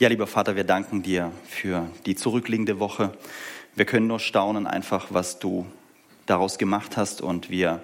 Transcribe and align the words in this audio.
Ja, 0.00 0.08
lieber 0.08 0.26
Vater, 0.26 0.56
wir 0.56 0.64
danken 0.64 1.04
dir 1.04 1.30
für 1.44 1.88
die 2.04 2.16
zurückliegende 2.16 2.80
Woche. 2.80 3.16
Wir 3.76 3.84
können 3.84 4.08
nur 4.08 4.18
staunen 4.18 4.66
einfach, 4.66 5.06
was 5.10 5.38
du 5.38 5.66
daraus 6.26 6.58
gemacht 6.58 6.96
hast 6.96 7.20
und 7.20 7.48
wir 7.48 7.80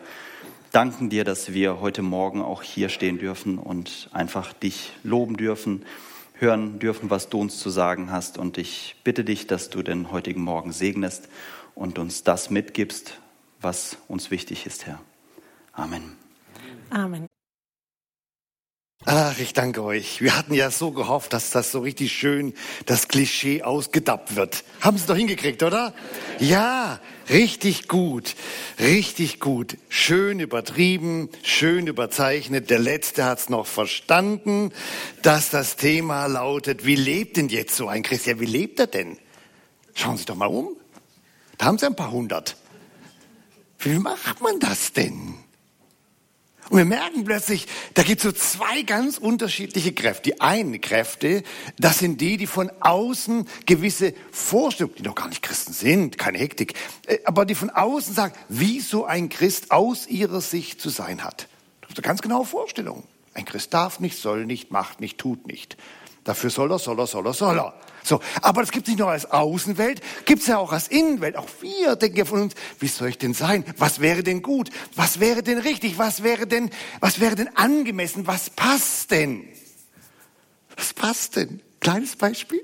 danken 0.72 1.08
dir, 1.08 1.22
dass 1.22 1.52
wir 1.52 1.80
heute 1.80 2.02
Morgen 2.02 2.42
auch 2.42 2.64
hier 2.64 2.88
stehen 2.88 3.18
dürfen 3.18 3.58
und 3.58 4.10
einfach 4.12 4.52
dich 4.52 4.92
loben 5.04 5.36
dürfen, 5.36 5.84
hören 6.34 6.80
dürfen, 6.80 7.10
was 7.10 7.28
du 7.28 7.40
uns 7.40 7.60
zu 7.60 7.70
sagen 7.70 8.10
hast. 8.10 8.38
Und 8.38 8.58
ich 8.58 8.96
bitte 9.04 9.22
dich, 9.22 9.46
dass 9.46 9.70
du 9.70 9.84
den 9.84 10.10
heutigen 10.10 10.42
Morgen 10.42 10.72
segnest 10.72 11.28
und 11.76 12.00
uns 12.00 12.24
das 12.24 12.50
mitgibst, 12.50 13.20
was 13.60 13.98
uns 14.08 14.32
wichtig 14.32 14.66
ist, 14.66 14.84
Herr. 14.84 15.00
Amen. 15.72 16.16
Amen. 16.90 17.29
Ach, 19.06 19.38
ich 19.38 19.54
danke 19.54 19.82
euch. 19.82 20.20
Wir 20.20 20.36
hatten 20.36 20.52
ja 20.52 20.70
so 20.70 20.90
gehofft, 20.90 21.32
dass 21.32 21.50
das 21.50 21.72
so 21.72 21.80
richtig 21.80 22.12
schön 22.12 22.52
das 22.84 23.08
Klischee 23.08 23.62
ausgedappt 23.62 24.36
wird. 24.36 24.62
Haben 24.82 24.98
Sie 24.98 25.06
doch 25.06 25.16
hingekriegt, 25.16 25.62
oder? 25.62 25.94
Ja, 26.38 27.00
richtig 27.30 27.88
gut. 27.88 28.36
Richtig 28.78 29.40
gut. 29.40 29.78
Schön 29.88 30.38
übertrieben, 30.38 31.30
schön 31.42 31.86
überzeichnet. 31.86 32.68
Der 32.68 32.78
Letzte 32.78 33.24
hat's 33.24 33.48
noch 33.48 33.66
verstanden, 33.66 34.70
dass 35.22 35.48
das 35.48 35.76
Thema 35.76 36.26
lautet, 36.26 36.84
wie 36.84 36.96
lebt 36.96 37.38
denn 37.38 37.48
jetzt 37.48 37.76
so 37.76 37.88
ein 37.88 38.02
Christ? 38.02 38.26
Ja, 38.26 38.38
wie 38.38 38.44
lebt 38.44 38.80
er 38.80 38.86
denn? 38.86 39.16
Schauen 39.94 40.18
Sie 40.18 40.26
doch 40.26 40.36
mal 40.36 40.46
um. 40.46 40.76
Da 41.56 41.64
haben 41.64 41.78
Sie 41.78 41.86
ein 41.86 41.96
paar 41.96 42.10
hundert. 42.10 42.54
Wie 43.78 43.98
macht 43.98 44.42
man 44.42 44.60
das 44.60 44.92
denn? 44.92 45.36
Und 46.70 46.78
wir 46.78 46.84
merken 46.84 47.24
plötzlich, 47.24 47.66
da 47.94 48.04
gibt 48.04 48.20
es 48.20 48.22
so 48.22 48.30
zwei 48.30 48.82
ganz 48.82 49.18
unterschiedliche 49.18 49.92
Kräfte. 49.92 50.30
Die 50.30 50.40
einen 50.40 50.80
Kräfte, 50.80 51.42
das 51.80 51.98
sind 51.98 52.20
die, 52.20 52.36
die 52.36 52.46
von 52.46 52.70
außen 52.78 53.48
gewisse 53.66 54.14
Vorstellungen, 54.30 54.94
die 54.96 55.02
noch 55.02 55.16
gar 55.16 55.28
nicht 55.28 55.42
Christen 55.42 55.72
sind, 55.72 56.16
keine 56.16 56.38
Hektik, 56.38 56.74
äh, 57.08 57.18
aber 57.24 57.44
die 57.44 57.56
von 57.56 57.70
außen 57.70 58.14
sagen, 58.14 58.34
wie 58.48 58.78
so 58.78 59.04
ein 59.04 59.30
Christ 59.30 59.72
aus 59.72 60.06
ihrer 60.06 60.40
Sicht 60.40 60.80
zu 60.80 60.90
sein 60.90 61.24
hat. 61.24 61.48
Das 61.80 61.90
ist 61.90 61.98
eine 61.98 62.06
ganz 62.06 62.22
genaue 62.22 62.46
Vorstellung. 62.46 63.02
Ein 63.34 63.46
Christ 63.46 63.74
darf 63.74 63.98
nicht, 63.98 64.16
soll 64.16 64.46
nicht, 64.46 64.70
macht 64.70 65.00
nicht, 65.00 65.18
tut 65.18 65.48
nicht. 65.48 65.76
Dafür 66.24 66.50
soll 66.50 66.70
er, 66.70 66.78
soll 66.78 66.98
er, 66.98 67.06
soll 67.06 67.26
er, 67.26 67.32
soll 67.32 67.58
er. 67.58 67.74
So, 68.02 68.20
aber 68.42 68.62
das 68.62 68.70
gibt 68.70 68.86
es 68.86 68.92
nicht 68.92 68.98
nur 68.98 69.10
als 69.10 69.30
Außenwelt, 69.30 70.00
gibt 70.24 70.42
es 70.42 70.48
ja 70.48 70.58
auch 70.58 70.72
als 70.72 70.88
Innenwelt. 70.88 71.36
Auch 71.36 71.48
wir 71.60 71.96
denken 71.96 72.16
ja 72.16 72.24
von 72.24 72.42
uns, 72.42 72.54
wie 72.78 72.88
soll 72.88 73.08
ich 73.08 73.18
denn 73.18 73.34
sein? 73.34 73.64
Was 73.76 74.00
wäre 74.00 74.22
denn 74.22 74.42
gut? 74.42 74.70
Was 74.96 75.20
wäre 75.20 75.42
denn 75.42 75.58
richtig? 75.58 75.98
Was 75.98 76.22
wäre 76.22 76.46
denn, 76.46 76.70
was 77.00 77.20
wäre 77.20 77.36
denn 77.36 77.54
angemessen? 77.56 78.26
Was 78.26 78.50
passt 78.50 79.10
denn? 79.10 79.48
Was 80.76 80.94
passt 80.94 81.36
denn? 81.36 81.60
Kleines 81.80 82.16
Beispiel? 82.16 82.62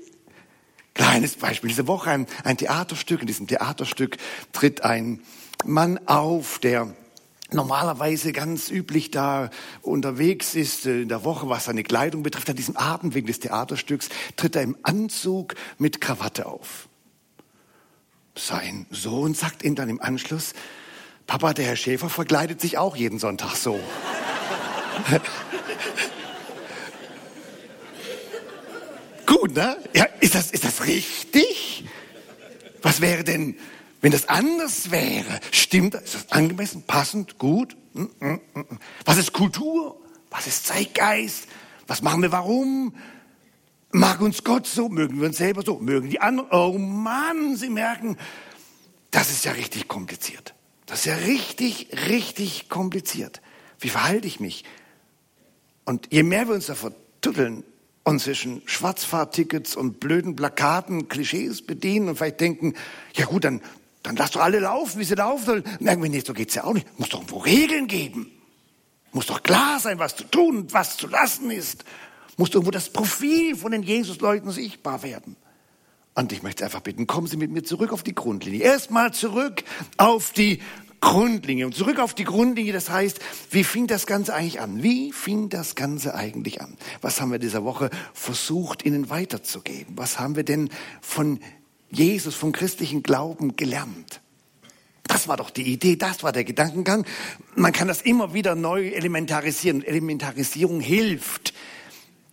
Kleines 0.93 1.35
Beispiel. 1.35 1.67
Diese 1.69 1.87
Woche 1.87 2.09
ein, 2.09 2.27
ein 2.43 2.57
Theaterstück. 2.57 3.21
In 3.21 3.27
diesem 3.27 3.47
Theaterstück 3.47 4.17
tritt 4.51 4.83
ein 4.83 5.21
Mann 5.63 5.99
auf, 6.07 6.57
der 6.59 6.95
normalerweise 7.51 8.33
ganz 8.33 8.69
üblich 8.69 9.11
da 9.11 9.49
unterwegs 9.81 10.55
ist 10.55 10.85
äh, 10.85 11.01
in 11.01 11.09
der 11.09 11.23
Woche, 11.23 11.49
was 11.49 11.65
seine 11.65 11.83
Kleidung 11.83 12.23
betrifft, 12.23 12.49
an 12.49 12.55
diesem 12.55 12.77
Abend 12.77 13.13
wegen 13.15 13.27
des 13.27 13.39
Theaterstücks 13.39 14.09
tritt 14.35 14.55
er 14.55 14.63
im 14.63 14.77
Anzug 14.83 15.55
mit 15.77 16.01
Krawatte 16.01 16.45
auf. 16.45 16.87
Sein 18.35 18.85
Sohn 18.91 19.33
sagt 19.33 19.63
ihm 19.63 19.75
dann 19.75 19.89
im 19.89 20.01
Anschluss, 20.01 20.53
Papa, 21.25 21.53
der 21.53 21.65
Herr 21.65 21.75
Schäfer 21.75 22.09
verkleidet 22.09 22.61
sich 22.61 22.77
auch 22.77 22.95
jeden 22.95 23.19
Sonntag 23.19 23.55
so. 23.55 23.79
Gut, 29.25 29.55
ne? 29.55 29.77
Ja, 29.93 30.05
ist 30.21 30.35
das, 30.35 30.51
ist 30.51 30.63
das 30.63 30.85
richtig? 30.85 31.85
Was 32.81 33.01
wäre 33.01 33.25
denn, 33.25 33.57
wenn 34.01 34.11
das 34.11 34.29
anders 34.29 34.91
wäre, 34.91 35.39
stimmt, 35.51 35.95
ist 35.95 36.15
das 36.15 36.31
angemessen, 36.31 36.83
passend, 36.83 37.37
gut? 37.37 37.75
Hm, 37.93 38.09
hm, 38.19 38.41
hm, 38.53 38.79
Was 39.05 39.17
ist 39.17 39.33
Kultur? 39.33 39.99
Was 40.29 40.47
ist 40.47 40.67
Zeitgeist? 40.67 41.47
Was 41.87 42.01
machen 42.01 42.21
wir 42.21 42.31
warum? 42.31 42.95
Mag 43.91 44.21
uns 44.21 44.43
Gott 44.43 44.67
so? 44.67 44.89
Mögen 44.89 45.19
wir 45.19 45.27
uns 45.27 45.37
selber 45.37 45.63
so? 45.63 45.79
Mögen 45.79 46.09
die 46.09 46.21
anderen? 46.21 46.49
Oh 46.51 46.77
Mann, 46.77 47.55
Sie 47.55 47.69
merken, 47.69 48.17
das 49.11 49.31
ist 49.31 49.45
ja 49.45 49.53
richtig 49.53 49.87
kompliziert. 49.87 50.53
Das 50.85 50.99
ist 50.99 51.05
ja 51.05 51.15
richtig, 51.15 51.89
richtig 52.07 52.69
kompliziert. 52.69 53.41
Wie 53.79 53.89
verhalte 53.89 54.27
ich 54.27 54.39
mich? 54.39 54.63
Und 55.85 56.11
je 56.11 56.23
mehr 56.23 56.47
wir 56.47 56.55
uns 56.55 56.67
da 56.67 56.75
vertutteln 56.75 57.63
und 58.03 58.19
zwischen 58.19 58.61
Schwarzfahrtickets 58.65 59.75
und 59.75 59.99
blöden 59.99 60.35
Plakaten 60.35 61.07
Klischees 61.07 61.65
bedienen 61.65 62.09
und 62.09 62.17
vielleicht 62.17 62.41
denken, 62.41 62.73
ja 63.15 63.25
gut, 63.25 63.43
dann 63.43 63.61
dann 64.07 64.15
lass 64.15 64.31
doch 64.31 64.41
alle 64.41 64.59
laufen, 64.59 64.99
wie 65.01 65.03
sie 65.03 65.15
laufen 65.15 65.45
sollen. 65.45 65.63
Und 65.79 65.85
irgendwie 65.85 66.07
nicht, 66.07 66.25
so 66.25 66.33
geht's 66.33 66.55
ja 66.55 66.63
auch 66.63 66.73
nicht. 66.73 66.87
Muss 66.97 67.09
doch 67.09 67.19
irgendwo 67.19 67.39
Regeln 67.39 67.87
geben. 67.87 68.31
Muss 69.11 69.25
doch 69.25 69.43
klar 69.43 69.79
sein, 69.81 69.99
was 69.99 70.15
zu 70.15 70.23
tun 70.23 70.57
und 70.57 70.73
was 70.73 70.95
zu 70.95 71.07
lassen 71.07 71.51
ist. 71.51 71.83
Muss 72.37 72.49
irgendwo 72.51 72.71
das 72.71 72.89
Profil 72.89 73.57
von 73.57 73.73
den 73.73 73.83
Jesus-Leuten 73.83 74.49
sichtbar 74.51 75.03
werden. 75.03 75.35
Und 76.15 76.31
ich 76.31 76.41
möchte 76.41 76.63
einfach 76.63 76.79
bitten, 76.79 77.05
kommen 77.05 77.27
Sie 77.27 77.35
mit 77.35 77.51
mir 77.51 77.63
zurück 77.63 77.91
auf 77.91 78.01
die 78.01 78.15
Grundlinie. 78.15 78.61
Erstmal 78.61 79.13
zurück 79.13 79.63
auf 79.97 80.31
die 80.31 80.61
Grundlinie. 81.01 81.65
Und 81.65 81.75
zurück 81.75 81.99
auf 81.99 82.13
die 82.13 82.23
Grundlinie, 82.23 82.71
das 82.71 82.89
heißt, 82.89 83.19
wie 83.51 83.65
fing 83.65 83.87
das 83.87 84.07
Ganze 84.07 84.33
eigentlich 84.33 84.61
an? 84.61 84.81
Wie 84.81 85.11
fing 85.11 85.49
das 85.49 85.75
Ganze 85.75 86.15
eigentlich 86.15 86.61
an? 86.61 86.77
Was 87.01 87.19
haben 87.19 87.31
wir 87.31 87.39
dieser 87.39 87.65
Woche 87.65 87.89
versucht, 88.13 88.85
Ihnen 88.85 89.09
weiterzugeben? 89.09 89.97
Was 89.97 90.17
haben 90.17 90.37
wir 90.37 90.43
denn 90.43 90.69
von 91.01 91.39
Jesus 91.89 92.35
vom 92.35 92.51
christlichen 92.51 93.03
Glauben 93.03 93.55
gelernt. 93.55 94.21
Das 95.03 95.27
war 95.27 95.37
doch 95.37 95.49
die 95.49 95.63
Idee, 95.63 95.95
das 95.95 96.23
war 96.23 96.31
der 96.31 96.43
Gedankengang. 96.43 97.05
Man 97.55 97.71
kann 97.71 97.87
das 97.87 98.01
immer 98.01 98.33
wieder 98.33 98.55
neu 98.55 98.89
elementarisieren. 98.89 99.83
Elementarisierung 99.83 100.81
hilft. 100.81 101.53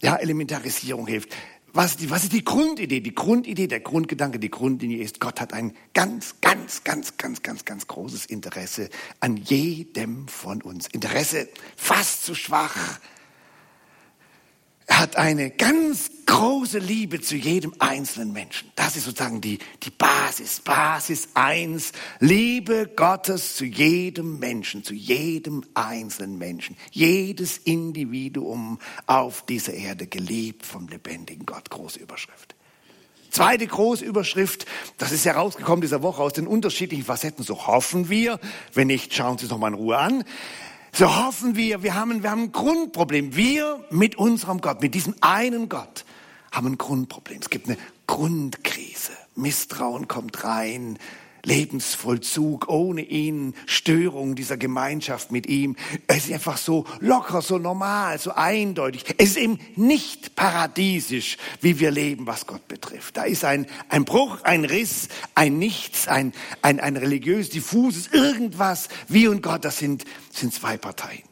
Ja, 0.03 0.17
Elementarisierung 0.17 1.07
hilft. 1.07 1.31
Was, 1.73 1.97
die, 1.97 2.09
was 2.09 2.23
ist 2.23 2.33
die 2.33 2.45
Grundidee? 2.45 3.01
Die 3.01 3.15
Grundidee, 3.15 3.67
der 3.67 3.81
Grundgedanke, 3.81 4.39
die 4.39 4.51
Grundlinie 4.51 5.03
ist, 5.03 5.19
Gott 5.19 5.41
hat 5.41 5.53
ein 5.53 5.75
ganz, 5.93 6.37
ganz, 6.41 6.85
ganz, 6.85 7.17
ganz, 7.17 7.43
ganz, 7.43 7.65
ganz 7.65 7.87
großes 7.89 8.27
Interesse 8.27 8.91
an 9.19 9.37
jedem 9.37 10.29
von 10.29 10.63
uns. 10.63 10.87
Interesse 10.93 11.49
fast 11.77 12.25
zu 12.25 12.37
schwach, 12.37 13.01
hat 14.89 15.17
eine 15.17 15.51
ganz 15.51 16.11
große 16.27 16.79
Liebe 16.79 17.21
zu 17.21 17.37
jedem 17.37 17.75
einzelnen 17.79 18.33
Menschen. 18.33 18.71
Das 18.77 18.97
ist 18.97 19.05
sozusagen 19.05 19.41
die, 19.41 19.59
die 19.83 19.91
Basis, 19.91 20.61
Basis 20.61 21.29
eins. 21.35 21.93
Liebe 22.21 22.91
Gottes 22.95 23.57
zu 23.57 23.65
jedem 23.65 24.39
Menschen, 24.39 24.85
zu 24.85 24.95
jedem 24.95 25.65
einzelnen 25.75 26.39
Menschen. 26.39 26.77
Jedes 26.91 27.59
Individuum 27.59 28.79
auf 29.07 29.45
dieser 29.47 29.75
Erde 29.75 30.07
geliebt 30.07 30.67
vom 30.67 30.89
lebendigen 30.89 31.47
Gott. 31.47 31.71
Große 31.71 31.99
Überschrift. 31.99 32.55
Zweite 33.35 33.67
große 33.67 34.05
Überschrift, 34.05 34.65
das 34.97 35.11
ist 35.11 35.25
herausgekommen 35.25 35.81
dieser 35.81 36.03
Woche 36.03 36.23
aus 36.23 36.35
den 36.35 36.47
unterschiedlichen 36.47 37.05
Facetten, 37.05 37.43
so 37.43 37.67
hoffen 37.67 38.09
wir. 38.09 38.39
Wenn 38.75 38.87
nicht, 38.87 39.13
schauen 39.13 39.39
Sie 39.39 39.47
es 39.47 39.51
noch 39.51 39.59
mal 39.59 39.69
in 39.69 39.75
Ruhe 39.75 39.99
an. 39.99 40.23
So 40.97 41.27
hoffen 41.27 41.57
wir, 41.57 41.83
wir 41.83 41.97
haben, 41.97 42.23
wir 42.23 42.31
haben 42.31 42.43
ein 42.45 42.53
Grundproblem. 42.53 43.35
Wir 43.35 43.85
mit 43.91 44.15
unserem 44.15 44.61
Gott, 44.61 44.81
mit 44.81 44.95
diesem 44.95 45.17
einen 45.21 45.69
Gott, 45.69 46.05
haben 46.53 46.69
ein 46.69 46.79
Grundproblem. 46.79 47.41
Es 47.41 47.51
gibt 47.51 47.67
eine 47.67 47.77
Grundkrise. 48.07 49.11
Misstrauen 49.35 50.07
kommt 50.07 50.45
rein. 50.45 50.97
Lebensvollzug 51.45 52.69
ohne 52.69 53.03
ihn, 53.03 53.55
Störung 53.67 54.35
dieser 54.35 54.57
Gemeinschaft 54.57 55.31
mit 55.33 55.47
ihm. 55.47 55.77
Es 56.07 56.27
ist 56.27 56.33
einfach 56.33 56.57
so 56.57 56.85
locker, 57.01 57.43
so 57.43 57.59
normal, 57.59 58.19
so 58.19 58.33
eindeutig. 58.33 59.05
Es 59.19 59.31
ist 59.31 59.37
eben 59.37 59.59
nicht 59.77 60.37
paradiesisch, 60.37 61.37
wie 61.61 61.79
wir 61.81 61.91
leben, 61.91 62.27
was 62.27 62.47
Gott 62.47 62.67
betrifft. 62.69 63.17
Da 63.17 63.25
ist 63.25 63.45
ein, 63.45 63.67
ein 63.89 64.05
Bruch, 64.05 64.43
ein 64.43 64.65
Riss, 64.65 65.09
ein 65.35 65.59
Nichts, 65.59 66.09
ein, 66.09 66.33
ein, 66.63 66.81
ein 66.81 66.97
religiös 66.97 67.51
diffuses 67.51 68.09
irgendwas. 68.13 68.89
Wir 69.09 69.31
und 69.31 69.43
Gott, 69.43 69.65
das 69.65 69.79
sind, 69.79 70.05
sind 70.31 70.53
zwei 70.53 70.77
Parteien. 70.77 71.23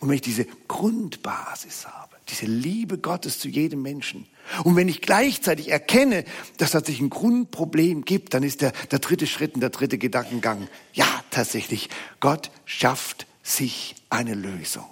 Und 0.00 0.08
wenn 0.08 0.16
ich 0.16 0.22
diese 0.22 0.46
Grundbasis 0.68 1.86
habe, 1.86 2.16
diese 2.28 2.46
Liebe 2.46 2.98
Gottes 2.98 3.38
zu 3.38 3.48
jedem 3.48 3.82
Menschen, 3.82 4.26
und 4.64 4.76
wenn 4.76 4.88
ich 4.88 5.00
gleichzeitig 5.00 5.70
erkenne, 5.70 6.24
dass 6.58 6.74
es 6.74 6.86
sich 6.86 7.00
ein 7.00 7.10
Grundproblem 7.10 8.04
gibt, 8.04 8.34
dann 8.34 8.42
ist 8.42 8.60
der, 8.60 8.72
der 8.90 8.98
dritte 8.98 9.26
Schritt 9.26 9.54
und 9.54 9.60
der 9.60 9.70
dritte 9.70 9.98
Gedankengang, 9.98 10.68
ja, 10.92 11.06
tatsächlich, 11.30 11.88
Gott 12.20 12.50
schafft 12.64 13.26
sich 13.42 13.94
eine 14.10 14.34
Lösung. 14.34 14.86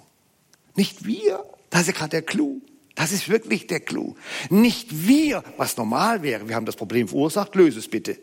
Nicht 0.75 1.05
wir, 1.05 1.43
das 1.69 1.81
ist 1.81 1.87
ja 1.87 1.93
gerade 1.93 2.09
der 2.09 2.21
Clou. 2.23 2.61
Das 2.95 3.11
ist 3.11 3.27
wirklich 3.27 3.67
der 3.67 3.79
Clou. 3.79 4.15
Nicht 4.49 5.07
wir, 5.07 5.43
was 5.57 5.77
normal 5.77 6.21
wäre, 6.21 6.47
wir 6.47 6.55
haben 6.55 6.65
das 6.65 6.75
Problem 6.75 7.07
verursacht, 7.07 7.55
löse 7.55 7.79
es 7.79 7.87
bitte. 7.87 8.19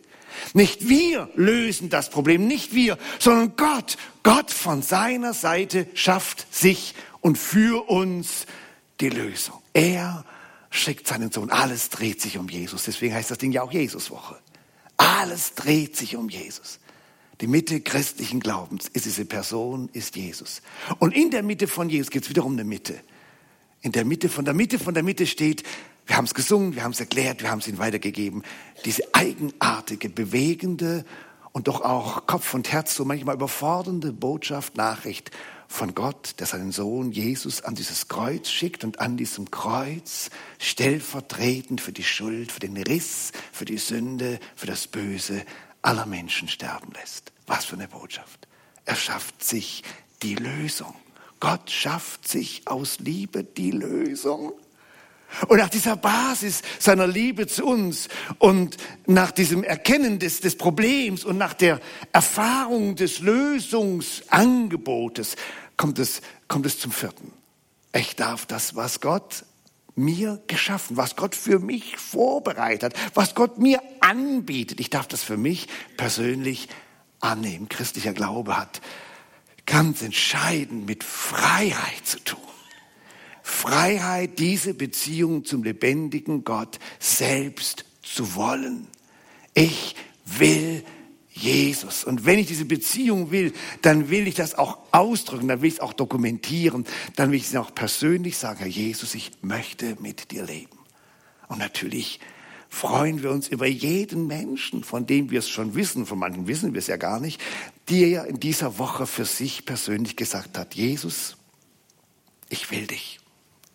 Nicht 0.55 0.88
wir 0.88 1.29
lösen 1.35 1.91
das 1.91 2.09
Problem, 2.09 2.47
nicht 2.47 2.73
wir, 2.73 2.99
sondern 3.19 3.56
Gott. 3.56 3.97
Gott 4.23 4.50
von 4.50 4.83
seiner 4.83 5.35
Seite 5.35 5.87
schafft 5.94 6.53
sich 6.55 6.94
und 7.21 7.37
für 7.37 7.88
uns 7.88 8.47
die 9.00 9.09
Lösung. 9.09 9.61
Er 9.73 10.25
schickt 10.71 11.07
seinen 11.07 11.31
Sohn. 11.31 11.51
Alles 11.51 11.91
dreht 11.91 12.21
sich 12.21 12.39
um 12.39 12.49
Jesus. 12.49 12.85
Deswegen 12.85 13.15
heißt 13.15 13.31
das 13.31 13.39
Ding 13.39 13.53
ja 13.53 13.63
auch 13.63 13.73
Jesuswoche. 13.73 14.39
Alles 14.97 15.55
dreht 15.55 15.97
sich 15.97 16.17
um 16.17 16.29
Jesus. 16.29 16.79
Die 17.41 17.47
Mitte 17.47 17.81
christlichen 17.81 18.41
Glaubens 18.41 18.87
ist 18.89 19.07
diese 19.07 19.25
Person, 19.25 19.89
ist 19.93 20.15
Jesus. 20.15 20.63
Und 20.99 21.15
in 21.15 21.31
der 21.31 21.43
Mitte 21.43 21.67
von 21.67 21.89
Jesus 21.89 22.11
geht 22.11 22.25
es 22.25 22.31
wiederum 22.31 22.53
eine 22.53 22.65
Mitte. 22.65 23.01
In 23.81 23.93
der 23.93 24.05
Mitte, 24.05 24.29
von 24.29 24.45
der 24.45 24.55
Mitte, 24.55 24.79
von 24.79 24.95
der 24.95 25.03
Mitte 25.03 25.27
steht, 25.27 25.65
wir 26.07 26.17
haben 26.17 26.27
es 26.27 26.35
gesungen, 26.35 26.75
wir 26.75 26.85
haben 26.85 26.93
es 26.93 27.01
erklärt, 27.01 27.41
wir 27.41 27.51
haben 27.51 27.61
es 27.61 27.69
ihnen 27.69 27.79
weitergegeben, 27.79 28.43
diese 28.85 29.03
eigenartige, 29.15 30.11
bewegende 30.11 31.05
und 31.53 31.67
doch 31.67 31.81
auch 31.81 32.27
Kopf 32.27 32.53
und 32.53 32.71
Herz 32.71 32.95
so 32.95 33.05
manchmal 33.05 33.37
überfordernde 33.37 34.13
Botschaft, 34.13 34.77
Nachricht 34.77 35.31
von 35.71 35.95
Gott, 35.95 36.35
der 36.41 36.49
seinen 36.49 36.73
Sohn 36.73 37.13
Jesus 37.13 37.63
an 37.63 37.77
dieses 37.77 38.09
Kreuz 38.09 38.51
schickt 38.51 38.83
und 38.83 38.99
an 38.99 39.17
diesem 39.17 39.53
Kreuz 39.53 40.29
stellvertretend 40.59 41.81
für 41.81 41.93
die 41.93 42.03
Schuld, 42.03 42.51
für 42.51 42.59
den 42.59 42.77
Riss, 42.77 43.31
für 43.53 43.67
die 43.67 43.79
Sünde, 43.79 44.41
für 44.57 44.67
das 44.67 44.89
Böse 44.89 45.45
aller 45.81 46.07
Menschen 46.07 46.49
sterben 46.49 46.93
lässt. 46.93 47.31
Was 47.47 47.67
für 47.67 47.77
eine 47.77 47.87
Botschaft. 47.87 48.49
Er 48.85 48.97
schafft 48.97 49.45
sich 49.45 49.85
die 50.23 50.35
Lösung. 50.35 50.95
Gott 51.39 51.71
schafft 51.71 52.27
sich 52.27 52.67
aus 52.67 52.99
Liebe 52.99 53.45
die 53.45 53.71
Lösung. 53.71 54.53
Und 55.49 55.59
nach 55.59 55.69
dieser 55.69 55.97
Basis 55.97 56.62
seiner 56.79 57.06
Liebe 57.06 57.47
zu 57.47 57.65
uns 57.65 58.09
und 58.38 58.77
nach 59.06 59.31
diesem 59.31 59.65
Erkennen 59.65 60.19
des, 60.19 60.41
des 60.41 60.56
Problems 60.56 61.25
und 61.25 61.38
nach 61.38 61.55
der 61.55 61.81
Erfahrung 62.12 62.97
des 62.97 63.21
Lösungsangebotes 63.21 65.37
kommt 65.77 65.99
es, 65.99 66.21
kommt 66.49 66.67
es 66.67 66.79
zum 66.79 66.93
vierten. 66.93 67.32
Ich 67.94 68.17
darf 68.17 68.47
das, 68.47 68.77
was 68.77 69.00
Gott 69.00 69.44
mir 69.97 70.41
geschaffen, 70.47 70.97
was 70.97 71.17
Gott 71.17 71.35
für 71.35 71.59
mich 71.59 71.97
vorbereitet, 71.97 72.94
was 73.15 73.35
Gott 73.35 73.59
mir 73.59 73.83
anbietet, 74.00 74.81
ich 74.81 74.91
darf 74.91 75.09
das 75.09 75.23
für 75.23 75.37
mich 75.37 75.69
persönlich 75.97 76.69
annehmen. 77.21 77.69
Christlicher 77.69 78.12
Glaube 78.12 78.56
hat 78.56 78.81
ganz 79.67 80.03
entscheidend 80.03 80.87
mit 80.87 81.05
Freiheit 81.05 82.05
zu 82.05 82.19
tun. 82.21 82.50
Freiheit, 83.50 84.38
diese 84.38 84.75
Beziehung 84.75 85.44
zum 85.44 85.62
lebendigen 85.62 86.44
Gott 86.44 86.79
selbst 86.99 87.85
zu 88.02 88.35
wollen. 88.35 88.87
Ich 89.55 89.97
will 90.25 90.85
Jesus. 91.31 92.05
Und 92.05 92.25
wenn 92.25 92.38
ich 92.38 92.47
diese 92.47 92.64
Beziehung 92.64 93.31
will, 93.31 93.52
dann 93.82 94.11
will 94.11 94.26
ich 94.29 94.35
das 94.35 94.55
auch 94.55 94.79
ausdrücken, 94.93 95.49
dann 95.49 95.62
will 95.62 95.69
ich 95.69 95.75
es 95.75 95.81
auch 95.81 95.93
dokumentieren, 95.93 96.87
dann 97.17 97.31
will 97.31 97.38
ich 97.38 97.47
es 97.47 97.56
auch 97.56 97.75
persönlich 97.75 98.37
sagen, 98.37 98.61
Herr 98.61 98.69
Jesus, 98.69 99.14
ich 99.14 99.32
möchte 99.43 99.97
mit 100.00 100.31
dir 100.31 100.44
leben. 100.44 100.79
Und 101.49 101.58
natürlich 101.58 102.20
freuen 102.69 103.23
wir 103.23 103.31
uns 103.31 103.49
über 103.49 103.67
jeden 103.67 104.26
Menschen, 104.26 104.85
von 104.85 105.06
dem 105.06 105.31
wir 105.31 105.41
es 105.41 105.49
schon 105.49 105.75
wissen, 105.75 106.06
von 106.06 106.19
manchen 106.19 106.47
wissen 106.47 106.73
wir 106.73 106.79
es 106.79 106.87
ja 106.87 106.97
gar 106.97 107.20
nicht, 107.20 107.41
der 107.88 108.26
in 108.26 108.38
dieser 108.41 108.79
Woche 108.79 109.06
für 109.06 109.25
sich 109.25 109.64
persönlich 109.64 110.17
gesagt 110.17 110.56
hat, 110.56 110.75
Jesus, 110.75 111.37
ich 112.49 112.70
will 112.70 112.87
dich. 112.87 113.20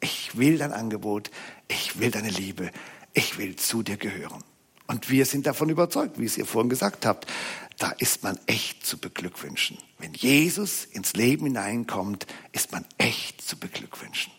Ich 0.06 0.38
will 0.38 0.60
dein 0.60 0.72
Angebot, 0.72 1.32
ich 1.68 1.98
will 1.98 2.12
deine 2.12 2.30
Liebe, 2.30 2.70
ich 3.16 3.40
will 3.40 3.56
zu 3.56 3.82
dir 3.82 3.98
gehören. 3.98 4.44
Und 4.86 5.10
wir 5.10 5.26
sind 5.26 5.48
davon 5.48 5.70
überzeugt, 5.70 6.20
wie 6.20 6.26
es 6.26 6.38
ihr 6.38 6.46
vorhin 6.46 6.70
gesagt 6.70 7.08
habt, 7.08 7.26
da 7.80 7.90
ist 7.90 8.22
man 8.22 8.38
echt 8.46 8.86
zu 8.86 9.00
beglückwünschen. 9.00 9.80
Wenn 9.98 10.14
Jesus 10.14 10.86
ins 10.86 11.14
Leben 11.14 11.48
hineinkommt, 11.48 12.28
ist 12.52 12.72
man 12.72 12.86
echt 13.00 13.42
zu 13.42 13.58
beglückwünschen. 13.58 14.32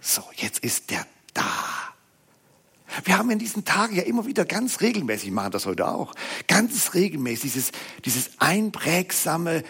So, 0.00 0.24
jetzt 0.34 0.58
ist 0.58 0.90
der 0.90 1.06
da. 1.34 1.54
Wir 3.04 3.16
haben 3.16 3.30
in 3.30 3.38
diesen 3.38 3.64
Tagen 3.64 3.94
ja 3.94 4.02
immer 4.02 4.26
wieder 4.26 4.44
ganz 4.44 4.80
regelmäßig, 4.80 5.30
machen 5.30 5.52
das 5.52 5.66
heute 5.66 5.86
auch, 5.86 6.16
ganz 6.48 6.94
regelmäßig 6.94 7.52
dieses, 7.52 7.70
dieses 8.04 8.40
einprägsame 8.40 9.62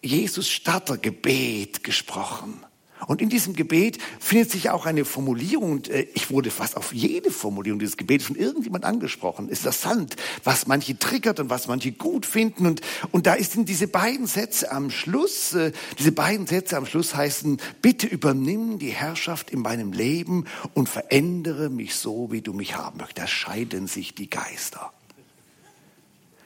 Jesus-Starter-Gebet 0.00 1.82
gesprochen. 1.82 2.64
Und 3.08 3.22
in 3.22 3.30
diesem 3.30 3.54
Gebet 3.54 3.96
findet 4.20 4.50
sich 4.50 4.68
auch 4.68 4.84
eine 4.84 5.06
Formulierung, 5.06 5.72
und 5.72 5.88
äh, 5.88 6.06
ich 6.12 6.30
wurde 6.30 6.50
fast 6.50 6.76
auf 6.76 6.92
jede 6.92 7.30
Formulierung 7.30 7.78
dieses 7.78 7.96
Gebets 7.96 8.26
von 8.26 8.36
irgendjemand 8.36 8.84
angesprochen. 8.84 9.46
Es 9.46 9.60
ist 9.60 9.64
interessant, 9.64 10.16
was 10.44 10.66
manche 10.66 10.98
triggert 10.98 11.40
und 11.40 11.48
was 11.48 11.68
manche 11.68 11.90
gut 11.92 12.26
finden. 12.26 12.66
Und, 12.66 12.82
und 13.10 13.26
da 13.26 13.32
ist 13.32 13.56
in 13.56 13.64
diese 13.64 13.88
beiden 13.88 14.26
Sätze 14.26 14.70
am 14.70 14.90
Schluss, 14.90 15.54
äh, 15.54 15.72
diese 15.98 16.12
beiden 16.12 16.46
Sätze 16.46 16.76
am 16.76 16.84
Schluss 16.84 17.14
heißen, 17.14 17.58
bitte 17.80 18.06
übernimm 18.06 18.78
die 18.78 18.90
Herrschaft 18.90 19.50
in 19.50 19.60
meinem 19.60 19.92
Leben 19.92 20.44
und 20.74 20.90
verändere 20.90 21.70
mich 21.70 21.96
so, 21.96 22.30
wie 22.30 22.42
du 22.42 22.52
mich 22.52 22.76
haben 22.76 22.98
möchtest. 22.98 23.18
Da 23.18 23.26
scheiden 23.26 23.86
sich 23.86 24.14
die 24.14 24.28
Geister. 24.28 24.92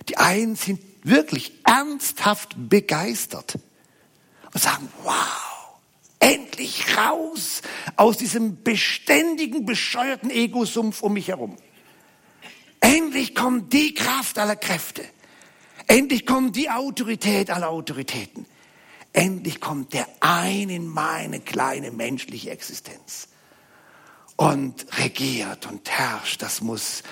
Die 0.09 0.17
einen 0.17 0.55
sind 0.55 0.79
wirklich 1.03 1.55
ernsthaft 1.65 2.55
begeistert 2.57 3.59
und 4.55 4.63
sagen, 4.63 4.89
wow, 5.03 5.52
endlich 6.23 6.97
raus 6.97 7.63
aus 7.97 8.17
diesem 8.17 8.63
beständigen, 8.63 9.67
bescheuerten 9.67 10.31
Ego-Sumpf 10.31 11.03
um 11.03 11.15
mich 11.15 11.29
herum. 11.29 11.57
Endlich 12.81 13.35
kommt 13.35 13.73
die 13.73 13.93
Kraft 13.93 14.39
aller 14.39 14.57
Kräfte. 14.57 15.05
Endlich 15.89 16.25
kommt 16.25 16.55
die 16.55 16.71
Autorität 16.71 17.51
aller 17.51 17.69
Autoritäten. 17.69 18.47
Endlich 19.13 19.61
kommt 19.61 19.93
der 19.93 20.07
ein 20.21 20.71
in 20.71 20.87
meine 20.87 21.41
kleine 21.41 21.91
menschliche 21.91 22.51
Existenz 22.51 23.29
und 24.37 24.87
regiert 24.99 25.67
und 25.67 25.91
herrscht. 25.91 26.41
Das 26.41 26.61
muss, 26.61 27.03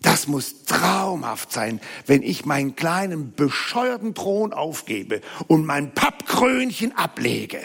das 0.00 0.26
muss 0.26 0.64
traumhaft 0.64 1.52
sein, 1.52 1.80
wenn 2.06 2.22
ich 2.22 2.46
meinen 2.46 2.74
kleinen 2.74 3.34
bescheuerten 3.34 4.14
Thron 4.14 4.54
aufgebe 4.54 5.20
und 5.46 5.66
mein 5.66 5.92
Pappkrönchen 5.92 6.96
ablege 6.96 7.60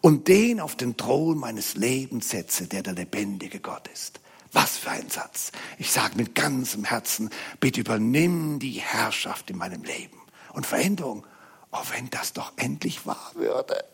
und 0.00 0.28
den 0.28 0.60
auf 0.60 0.76
den 0.76 0.96
Thron 0.96 1.38
meines 1.38 1.74
Lebens 1.74 2.30
setze, 2.30 2.66
der 2.66 2.82
der 2.82 2.94
lebendige 2.94 3.60
Gott 3.60 3.88
ist. 3.88 4.20
Was 4.52 4.78
für 4.78 4.90
ein 4.90 5.10
Satz. 5.10 5.52
Ich 5.78 5.90
sage 5.90 6.16
mit 6.16 6.34
ganzem 6.34 6.84
Herzen, 6.84 7.30
bitte 7.60 7.80
übernimm 7.80 8.58
die 8.58 8.80
Herrschaft 8.80 9.50
in 9.50 9.58
meinem 9.58 9.82
Leben. 9.82 10.18
Und 10.54 10.66
Veränderung, 10.66 11.26
oh, 11.72 11.82
wenn 11.94 12.08
das 12.10 12.32
doch 12.32 12.52
endlich 12.56 13.06
wahr 13.06 13.32
würde. 13.34 13.84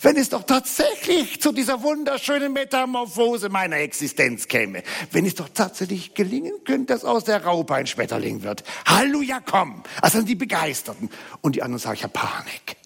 Wenn 0.00 0.16
es 0.16 0.30
doch 0.30 0.44
tatsächlich 0.44 1.40
zu 1.40 1.52
dieser 1.52 1.82
wunderschönen 1.82 2.52
Metamorphose 2.52 3.48
meiner 3.48 3.76
Existenz 3.76 4.48
käme. 4.48 4.82
Wenn 5.10 5.26
es 5.26 5.34
doch 5.34 5.48
tatsächlich 5.48 6.14
gelingen 6.14 6.54
könnte, 6.64 6.94
dass 6.94 7.04
aus 7.04 7.24
der 7.24 7.44
Raupe 7.44 7.74
ein 7.74 7.86
Schmetterling 7.86 8.42
wird. 8.42 8.64
Halleluja, 8.86 9.40
komm. 9.44 9.82
Also 10.00 10.22
die 10.22 10.34
Begeisterten. 10.34 11.10
Und 11.42 11.56
die 11.56 11.62
anderen 11.62 11.80
sagen, 11.80 11.96
ich 11.96 12.04
habe 12.04 12.12
Panik. 12.12 12.76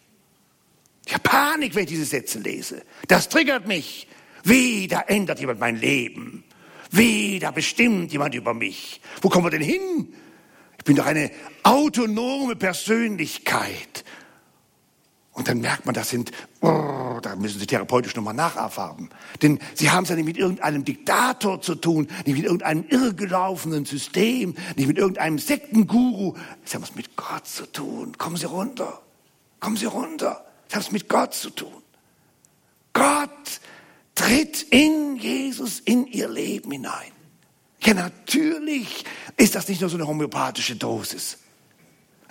Ich 1.10 1.14
habe 1.14 1.28
Panik, 1.28 1.74
wenn 1.74 1.82
ich 1.82 1.88
diese 1.88 2.04
Sätze 2.04 2.38
lese. 2.38 2.84
Das 3.08 3.28
triggert 3.28 3.66
mich. 3.66 4.06
Wieder 4.44 5.10
ändert 5.10 5.40
jemand 5.40 5.58
mein 5.58 5.74
Leben. 5.74 6.44
Wieder 6.92 7.50
bestimmt 7.50 8.12
jemand 8.12 8.36
über 8.36 8.54
mich. 8.54 9.00
Wo 9.20 9.28
kommen 9.28 9.44
wir 9.44 9.50
denn 9.50 9.60
hin? 9.60 10.14
Ich 10.78 10.84
bin 10.84 10.94
doch 10.94 11.06
eine 11.06 11.32
autonome 11.64 12.54
Persönlichkeit. 12.54 14.04
Und 15.32 15.48
dann 15.48 15.58
merkt 15.58 15.84
man, 15.84 15.96
das 15.96 16.10
sind, 16.10 16.30
oh, 16.60 17.18
da 17.20 17.34
müssen 17.34 17.58
Sie 17.58 17.66
therapeutisch 17.66 18.14
nochmal 18.14 18.34
nacherfahren. 18.34 19.10
Denn 19.42 19.58
Sie 19.74 19.90
haben 19.90 20.04
es 20.04 20.10
ja 20.10 20.14
nicht 20.14 20.26
mit 20.26 20.36
irgendeinem 20.36 20.84
Diktator 20.84 21.60
zu 21.60 21.74
tun, 21.74 22.06
nicht 22.24 22.36
mit 22.36 22.44
irgendeinem 22.44 22.84
irrgelaufenen 22.88 23.84
System, 23.84 24.54
nicht 24.76 24.86
mit 24.86 24.96
irgendeinem 24.96 25.40
Sektenguru. 25.40 26.36
Sie 26.64 26.76
haben 26.76 26.84
es 26.84 26.94
mit 26.94 27.16
Gott 27.16 27.48
zu 27.48 27.66
tun. 27.66 28.16
Kommen 28.16 28.36
Sie 28.36 28.46
runter. 28.46 29.02
Kommen 29.58 29.76
Sie 29.76 29.86
runter. 29.86 30.44
Das 30.70 30.86
hat 30.86 30.92
mit 30.92 31.08
Gott 31.08 31.34
zu 31.34 31.50
tun. 31.50 31.82
Gott 32.92 33.60
tritt 34.14 34.62
in 34.70 35.16
Jesus 35.16 35.80
in 35.80 36.06
ihr 36.06 36.28
Leben 36.28 36.70
hinein. 36.70 37.12
Ja, 37.82 37.94
natürlich 37.94 39.04
ist 39.36 39.54
das 39.54 39.68
nicht 39.68 39.80
nur 39.80 39.90
so 39.90 39.96
eine 39.96 40.06
homöopathische 40.06 40.76
Dosis. 40.76 41.38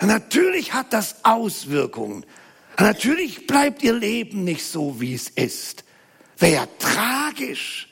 Natürlich 0.00 0.72
hat 0.72 0.92
das 0.92 1.24
Auswirkungen. 1.24 2.24
Natürlich 2.78 3.46
bleibt 3.46 3.82
ihr 3.82 3.92
Leben 3.92 4.44
nicht 4.44 4.64
so, 4.64 5.00
wie 5.00 5.14
es 5.14 5.28
ist. 5.28 5.84
Wäre 6.38 6.54
ja 6.54 6.66
tragisch. 6.78 7.88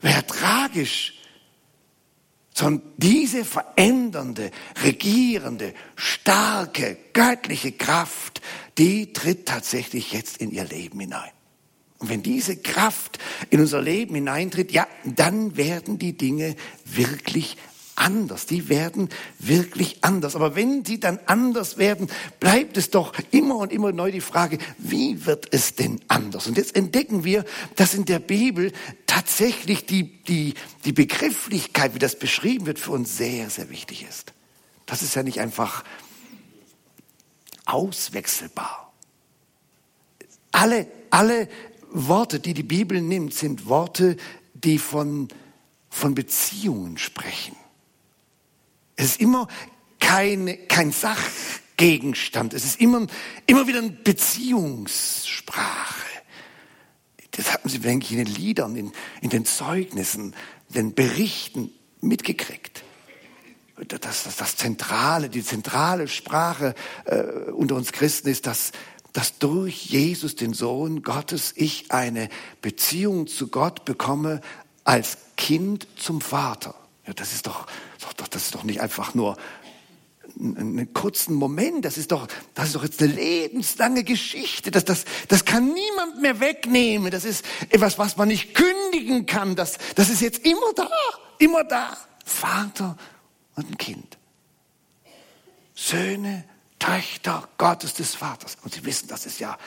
Wäre 0.00 0.14
ja 0.14 0.22
tragisch. 0.22 1.14
Sondern 2.56 2.88
diese 2.96 3.44
verändernde, 3.44 4.50
regierende, 4.82 5.74
starke, 5.96 6.96
göttliche 7.12 7.72
Kraft 7.72 8.40
die 8.78 9.12
tritt 9.12 9.46
tatsächlich 9.46 10.12
jetzt 10.12 10.38
in 10.38 10.50
ihr 10.50 10.64
Leben 10.64 11.00
hinein. 11.00 11.30
Und 11.98 12.08
wenn 12.08 12.22
diese 12.22 12.56
Kraft 12.56 13.18
in 13.50 13.60
unser 13.60 13.80
Leben 13.80 14.14
hineintritt, 14.14 14.72
ja, 14.72 14.86
dann 15.04 15.56
werden 15.56 15.98
die 15.98 16.16
Dinge 16.16 16.56
wirklich 16.84 17.56
anders. 17.96 18.46
Die 18.46 18.68
werden 18.68 19.08
wirklich 19.38 19.98
anders. 20.02 20.36
Aber 20.36 20.56
wenn 20.56 20.84
sie 20.84 21.00
dann 21.00 21.18
anders 21.26 21.78
werden, 21.78 22.08
bleibt 22.40 22.76
es 22.76 22.90
doch 22.90 23.12
immer 23.30 23.56
und 23.56 23.72
immer 23.72 23.92
neu 23.92 24.10
die 24.10 24.20
Frage, 24.20 24.58
wie 24.78 25.26
wird 25.26 25.52
es 25.52 25.74
denn 25.74 26.00
anders? 26.08 26.46
Und 26.46 26.56
jetzt 26.56 26.76
entdecken 26.76 27.24
wir, 27.24 27.44
dass 27.76 27.94
in 27.94 28.04
der 28.04 28.18
Bibel 28.18 28.72
tatsächlich 29.06 29.86
die, 29.86 30.22
die, 30.24 30.54
die 30.84 30.92
Begrifflichkeit, 30.92 31.94
wie 31.94 31.98
das 31.98 32.18
beschrieben 32.18 32.66
wird, 32.66 32.78
für 32.78 32.92
uns 32.92 33.16
sehr, 33.16 33.50
sehr 33.50 33.70
wichtig 33.70 34.06
ist. 34.08 34.32
Das 34.86 35.02
ist 35.02 35.14
ja 35.14 35.22
nicht 35.22 35.40
einfach 35.40 35.84
auswechselbar. 37.64 38.92
Alle, 40.52 40.86
alle 41.10 41.48
Worte, 41.90 42.40
die 42.40 42.54
die 42.54 42.62
Bibel 42.62 43.00
nimmt, 43.00 43.34
sind 43.34 43.66
Worte, 43.66 44.16
die 44.52 44.78
von, 44.78 45.28
von 45.90 46.14
Beziehungen 46.14 46.98
sprechen. 46.98 47.56
Es 48.96 49.06
ist 49.06 49.20
immer 49.20 49.48
keine, 50.00 50.56
kein 50.56 50.92
Sachgegenstand. 50.92 52.54
Es 52.54 52.64
ist 52.64 52.80
immer, 52.80 53.06
immer 53.46 53.66
wieder 53.66 53.78
eine 53.78 53.90
Beziehungssprache. 53.90 56.04
Das 57.32 57.52
hatten 57.52 57.68
Sie, 57.68 57.80
denke 57.80 58.06
ich, 58.06 58.12
in 58.12 58.18
den 58.18 58.34
Liedern, 58.34 58.76
in, 58.76 58.92
in 59.20 59.30
den 59.30 59.44
Zeugnissen, 59.44 60.34
den 60.68 60.94
Berichten 60.94 61.72
mitgekriegt. 62.00 62.84
Das, 63.88 64.22
das, 64.22 64.36
das 64.36 64.56
Zentrale, 64.56 65.28
die 65.28 65.42
zentrale 65.42 66.06
Sprache 66.06 66.76
äh, 67.06 67.22
unter 67.50 67.74
uns 67.74 67.90
Christen 67.90 68.28
ist, 68.28 68.46
dass, 68.46 68.70
dass 69.12 69.38
durch 69.38 69.86
Jesus, 69.86 70.36
den 70.36 70.54
Sohn 70.54 71.02
Gottes, 71.02 71.52
ich 71.56 71.90
eine 71.90 72.28
Beziehung 72.62 73.26
zu 73.26 73.48
Gott 73.48 73.84
bekomme 73.84 74.40
als 74.84 75.18
Kind 75.36 75.88
zum 75.96 76.20
Vater. 76.20 76.76
Ja, 77.06 77.12
das 77.12 77.32
ist 77.32 77.46
doch, 77.46 77.66
das 78.30 78.42
ist 78.44 78.54
doch 78.54 78.64
nicht 78.64 78.80
einfach 78.80 79.14
nur 79.14 79.36
einen 80.40 80.92
kurzen 80.94 81.34
Moment, 81.34 81.84
das 81.84 81.98
ist 81.98 82.10
doch, 82.10 82.26
das 82.54 82.66
ist 82.66 82.74
doch 82.74 82.82
jetzt 82.82 83.00
eine 83.02 83.12
lebenslange 83.12 84.04
Geschichte. 84.04 84.70
Das, 84.70 84.84
das, 84.84 85.04
das 85.28 85.44
kann 85.44 85.72
niemand 85.72 86.20
mehr 86.20 86.40
wegnehmen. 86.40 87.10
Das 87.10 87.24
ist 87.24 87.44
etwas, 87.68 87.98
was 87.98 88.16
man 88.16 88.28
nicht 88.28 88.54
kündigen 88.54 89.26
kann. 89.26 89.54
Das, 89.54 89.78
das 89.94 90.08
ist 90.08 90.22
jetzt 90.22 90.44
immer 90.44 90.72
da, 90.74 90.88
immer 91.38 91.64
da. 91.64 91.96
Vater 92.24 92.96
und 93.54 93.70
ein 93.70 93.78
Kind. 93.78 94.18
Söhne, 95.74 96.44
Töchter 96.78 97.48
Gottes 97.58 97.94
des 97.94 98.14
Vaters. 98.14 98.56
Und 98.62 98.74
Sie 98.74 98.84
wissen, 98.84 99.08
das 99.08 99.26
ist 99.26 99.40
ja, 99.40 99.58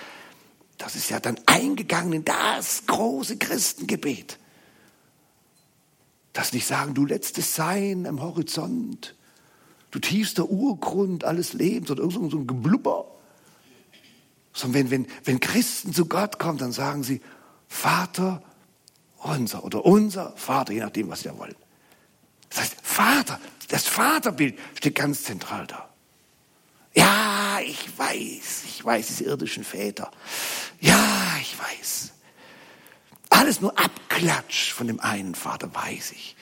das 0.78 0.96
ist 0.96 1.10
ja 1.10 1.20
dann 1.20 1.40
eingegangen 1.46 2.14
in 2.14 2.26
das 2.26 2.86
große 2.88 3.38
Christengebet 3.38 4.38
das 6.38 6.54
nicht 6.54 6.68
sagen, 6.68 6.94
du 6.94 7.06
letztes 7.06 7.56
Sein 7.56 8.06
am 8.06 8.22
Horizont, 8.22 9.16
du 9.92 10.00
tiefster 10.00 10.50
Urgrund 10.50 11.24
alles 11.24 11.54
Lebens 11.54 11.90
oder 11.90 12.04
irgend 12.04 12.32
so 12.32 12.38
ein 12.38 12.48
Geblubber. 12.48 13.06
Sondern 14.54 14.90
wenn, 14.90 14.92
wenn, 14.92 15.08
wenn 15.24 15.40
Christen 15.40 15.94
zu 15.94 16.06
Gott 16.06 16.40
kommen, 16.40 16.58
dann 16.58 16.72
sagen 16.72 17.04
sie, 17.04 17.22
Vater 17.68 18.44
unser 19.18 19.64
oder 19.64 19.84
unser 19.86 20.34
Vater, 20.38 20.74
je 20.74 20.82
nachdem, 20.82 21.10
was 21.10 21.24
da 21.24 21.38
wollen. 21.38 21.56
Das 22.50 22.60
heißt, 22.62 22.76
Vater, 22.82 23.40
das 23.70 23.86
Vaterbild 23.86 24.58
steht 24.76 24.96
ganz 24.96 25.24
zentral 25.24 25.68
da. 25.68 25.90
Ja, 26.94 27.60
ich 27.66 27.98
weiß, 27.98 28.64
ich 28.66 28.84
weiß, 28.84 29.08
diese 29.08 29.26
irdischen 29.26 29.64
Väter. 29.64 30.12
Ja, 30.80 31.36
ich 31.42 31.58
weiß. 31.60 32.14
Alles 33.38 33.62
nur 33.62 33.78
Abklatsch 33.78 34.74
von 34.74 34.88
dem 34.88 35.00
einen 35.00 35.36
Vater, 35.36 35.74
weiß 35.74 36.12
ich. 36.14 36.36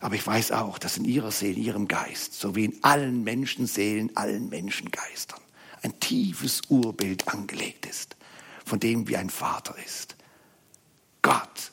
Aber 0.00 0.14
ich 0.14 0.24
weiß 0.24 0.52
auch, 0.52 0.78
dass 0.78 0.96
in 0.96 1.04
ihrer 1.04 1.32
Seele, 1.32 1.56
in 1.56 1.64
ihrem 1.64 1.88
Geist, 1.88 2.38
so 2.38 2.54
wie 2.54 2.66
in 2.66 2.84
allen 2.84 3.24
Menschenseelen, 3.24 4.16
allen 4.16 4.48
Menschengeistern, 4.48 5.40
ein 5.82 5.98
tiefes 5.98 6.62
Urbild 6.68 7.26
angelegt 7.26 7.84
ist, 7.84 8.16
von 8.64 8.78
dem 8.78 9.08
wie 9.08 9.16
ein 9.16 9.28
Vater 9.28 9.74
ist. 9.84 10.14
Gott, 11.20 11.72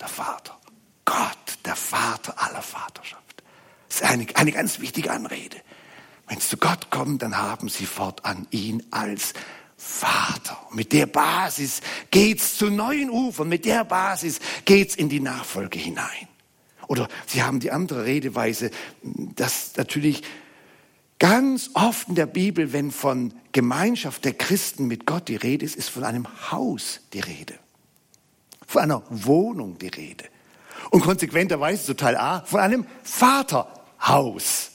der 0.00 0.08
Vater. 0.08 0.58
Gott, 1.04 1.58
der 1.66 1.76
Vater 1.76 2.34
aller 2.40 2.62
Vaterschaft. 2.62 3.42
Das 3.88 4.00
ist 4.00 4.04
eine, 4.04 4.26
eine 4.36 4.52
ganz 4.52 4.80
wichtige 4.80 5.12
Anrede. 5.12 5.58
Wenn 6.26 6.40
sie 6.40 6.48
zu 6.48 6.56
Gott 6.56 6.88
kommen, 6.88 7.18
dann 7.18 7.36
haben 7.36 7.68
sie 7.68 7.84
fortan 7.84 8.48
ihn 8.52 8.82
als 8.90 9.34
Vater. 9.78 10.58
Und 10.68 10.76
mit 10.76 10.92
der 10.92 11.06
Basis 11.06 11.80
geht's 12.10 12.58
zu 12.58 12.68
neuen 12.68 13.10
Ufern. 13.10 13.48
Mit 13.48 13.64
der 13.64 13.84
Basis 13.84 14.40
geht's 14.64 14.96
in 14.96 15.08
die 15.08 15.20
Nachfolge 15.20 15.78
hinein. 15.78 16.28
Oder 16.88 17.08
Sie 17.26 17.42
haben 17.42 17.60
die 17.60 17.70
andere 17.70 18.04
Redeweise, 18.04 18.72
dass 19.02 19.76
natürlich 19.76 20.22
ganz 21.20 21.70
oft 21.74 22.08
in 22.08 22.16
der 22.16 22.26
Bibel, 22.26 22.72
wenn 22.72 22.90
von 22.90 23.32
Gemeinschaft 23.52 24.24
der 24.24 24.34
Christen 24.34 24.88
mit 24.88 25.06
Gott 25.06 25.28
die 25.28 25.36
Rede 25.36 25.64
ist, 25.64 25.76
ist 25.76 25.90
von 25.90 26.02
einem 26.02 26.26
Haus 26.50 27.00
die 27.12 27.20
Rede. 27.20 27.54
Von 28.66 28.82
einer 28.82 29.02
Wohnung 29.10 29.78
die 29.78 29.88
Rede. 29.88 30.24
Und 30.90 31.02
konsequenterweise 31.02 31.84
zu 31.84 31.94
Teil 31.94 32.16
A 32.16 32.40
von 32.42 32.60
einem 32.60 32.86
Vaterhaus. 33.04 34.72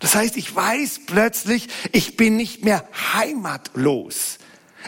Das 0.00 0.14
heißt, 0.14 0.36
ich 0.36 0.54
weiß 0.54 1.02
plötzlich, 1.06 1.68
ich 1.92 2.16
bin 2.16 2.36
nicht 2.36 2.64
mehr 2.64 2.84
heimatlos. 3.14 4.38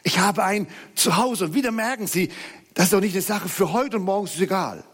Ich 0.02 0.18
habe 0.18 0.42
ein 0.42 0.66
Zuhause. 0.94 1.46
Und 1.46 1.54
wieder 1.54 1.70
merken 1.70 2.06
Sie, 2.06 2.30
das 2.74 2.86
ist 2.86 2.92
doch 2.92 3.00
nicht 3.00 3.14
eine 3.14 3.22
Sache 3.22 3.48
für 3.48 3.72
heute 3.72 3.98
und 3.98 4.04
morgen 4.04 4.26
ist 4.26 4.34
es 4.34 4.40
egal. 4.40 4.84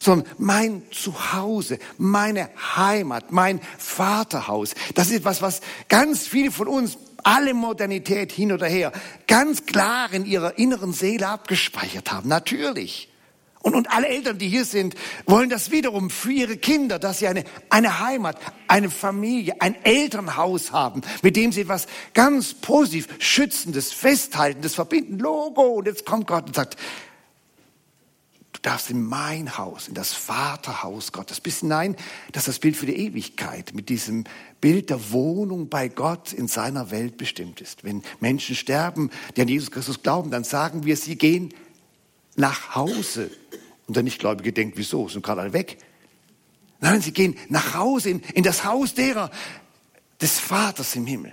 Sondern 0.00 0.28
mein 0.38 0.82
Zuhause, 0.90 1.78
meine 1.96 2.50
Heimat, 2.76 3.32
mein 3.32 3.60
Vaterhaus. 3.78 4.74
Das 4.94 5.08
ist 5.08 5.14
etwas, 5.14 5.42
was 5.42 5.60
ganz 5.88 6.26
viele 6.26 6.50
von 6.50 6.68
uns, 6.68 6.98
alle 7.22 7.54
Modernität 7.54 8.32
hin 8.32 8.52
oder 8.52 8.66
her, 8.66 8.92
ganz 9.26 9.66
klar 9.66 10.12
in 10.12 10.24
ihrer 10.24 10.58
inneren 10.58 10.92
Seele 10.92 11.28
abgespeichert 11.28 12.12
haben. 12.12 12.28
Natürlich. 12.28 13.08
Und, 13.60 13.74
und 13.74 13.90
alle 13.90 14.08
Eltern, 14.08 14.38
die 14.38 14.48
hier 14.48 14.64
sind, 14.64 14.94
wollen 15.26 15.50
das 15.50 15.70
wiederum 15.70 16.10
für 16.10 16.30
ihre 16.30 16.56
Kinder, 16.56 16.98
dass 16.98 17.18
sie 17.18 17.26
eine, 17.26 17.44
eine 17.70 17.98
Heimat, 17.98 18.38
eine 18.68 18.88
Familie, 18.88 19.56
ein 19.60 19.74
Elternhaus 19.84 20.70
haben, 20.70 21.02
mit 21.22 21.34
dem 21.36 21.50
sie 21.50 21.62
etwas 21.62 21.86
ganz 22.14 22.54
positiv 22.54 23.08
Schützendes, 23.18 23.92
Festhaltendes 23.92 24.74
verbinden. 24.74 25.18
Logo. 25.18 25.62
Und 25.62 25.86
jetzt 25.86 26.06
kommt 26.06 26.28
Gott 26.28 26.46
und 26.46 26.54
sagt, 26.54 26.76
du 28.52 28.60
darfst 28.62 28.90
in 28.90 29.02
mein 29.02 29.58
Haus, 29.58 29.88
in 29.88 29.94
das 29.94 30.12
Vaterhaus 30.12 31.10
Gottes 31.10 31.40
bis 31.40 31.58
hinein. 31.60 31.96
Das 32.30 32.42
ist 32.42 32.48
das 32.48 32.58
Bild 32.60 32.76
für 32.76 32.86
die 32.86 32.96
Ewigkeit, 32.96 33.74
mit 33.74 33.88
diesem 33.88 34.24
Bild 34.60 34.90
der 34.90 35.10
Wohnung 35.10 35.68
bei 35.68 35.88
Gott 35.88 36.32
in 36.32 36.46
seiner 36.46 36.92
Welt 36.92 37.16
bestimmt 37.16 37.60
ist. 37.60 37.82
Wenn 37.82 38.02
Menschen 38.20 38.54
sterben, 38.54 39.10
die 39.36 39.42
an 39.42 39.48
Jesus 39.48 39.72
Christus 39.72 40.02
glauben, 40.02 40.30
dann 40.30 40.44
sagen 40.44 40.84
wir, 40.84 40.96
sie 40.96 41.16
gehen 41.16 41.52
nach 42.36 42.74
Hause. 42.74 43.30
Und 43.88 43.96
der 43.96 44.02
Nichtgläubige 44.04 44.52
denkt, 44.52 44.76
wieso? 44.76 45.08
Sind 45.08 45.24
gerade 45.24 45.40
alle 45.40 45.52
weg? 45.52 45.78
Nein, 46.80 47.00
sie 47.00 47.12
gehen 47.12 47.36
nach 47.48 47.74
Hause, 47.74 48.10
in, 48.10 48.20
in 48.34 48.44
das 48.44 48.64
Haus 48.64 48.94
derer, 48.94 49.30
des 50.20 50.38
Vaters 50.38 50.94
im 50.94 51.06
Himmel. 51.06 51.32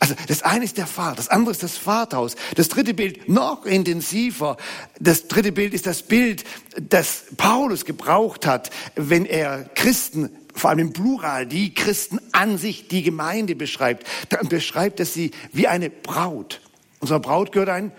Also 0.00 0.16
das 0.26 0.42
eine 0.42 0.64
ist 0.64 0.78
der 0.78 0.88
Vater, 0.88 1.14
das 1.14 1.28
andere 1.28 1.52
ist 1.52 1.62
das 1.62 1.78
Vaterhaus. 1.78 2.34
Das 2.56 2.68
dritte 2.68 2.92
Bild 2.92 3.28
noch 3.28 3.64
intensiver. 3.64 4.56
Das 4.98 5.28
dritte 5.28 5.52
Bild 5.52 5.72
ist 5.74 5.86
das 5.86 6.02
Bild, 6.02 6.42
das 6.76 7.26
Paulus 7.36 7.84
gebraucht 7.84 8.44
hat, 8.44 8.70
wenn 8.96 9.24
er 9.24 9.62
Christen, 9.76 10.28
vor 10.54 10.70
allem 10.70 10.80
im 10.80 10.92
Plural, 10.92 11.46
die 11.46 11.72
Christen 11.72 12.18
an 12.32 12.58
sich, 12.58 12.88
die 12.88 13.04
Gemeinde 13.04 13.54
beschreibt. 13.54 14.08
Dann 14.30 14.48
beschreibt 14.48 14.98
er 14.98 15.06
sie 15.06 15.30
wie 15.52 15.68
eine 15.68 15.88
Braut. 15.88 16.60
Unserer 16.98 17.20
Braut 17.20 17.52
gehört 17.52 17.68
ein 17.68 17.92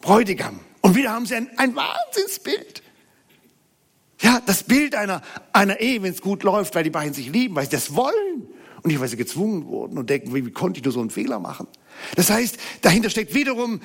Bräutigam. 0.00 0.60
Und 0.86 0.94
wieder 0.94 1.10
haben 1.10 1.26
sie 1.26 1.34
ein, 1.34 1.50
ein 1.58 1.74
Wahnsinnsbild. 1.74 2.80
Ja, 4.20 4.40
das 4.46 4.62
Bild 4.62 4.94
einer, 4.94 5.20
einer 5.52 5.80
Ehe, 5.80 6.00
wenn 6.00 6.12
es 6.12 6.20
gut 6.20 6.44
läuft, 6.44 6.76
weil 6.76 6.84
die 6.84 6.90
beiden 6.90 7.12
sich 7.12 7.28
lieben, 7.28 7.56
weil 7.56 7.64
sie 7.64 7.72
das 7.72 7.96
wollen 7.96 8.46
und 8.76 8.86
nicht, 8.86 9.00
weil 9.00 9.08
sie 9.08 9.16
gezwungen 9.16 9.66
wurden 9.66 9.98
und 9.98 10.08
denken, 10.08 10.32
wie, 10.32 10.46
wie 10.46 10.52
konnte 10.52 10.78
ich 10.78 10.84
nur 10.84 10.92
so 10.92 11.00
einen 11.00 11.10
Fehler 11.10 11.40
machen? 11.40 11.66
Das 12.14 12.30
heißt, 12.30 12.56
dahinter 12.82 13.10
steckt 13.10 13.34
wiederum 13.34 13.80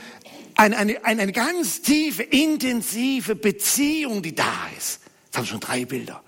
eine, 0.56 0.78
eine, 0.78 1.04
eine 1.04 1.32
ganz 1.32 1.82
tiefe, 1.82 2.22
intensive 2.22 3.34
Beziehung, 3.36 4.22
die 4.22 4.36
da 4.36 4.68
ist. 4.78 5.00
Jetzt 5.26 5.38
haben 5.38 5.46
wir 5.46 5.50
schon 5.50 5.60
drei 5.60 5.86
Bilder. 5.86 6.22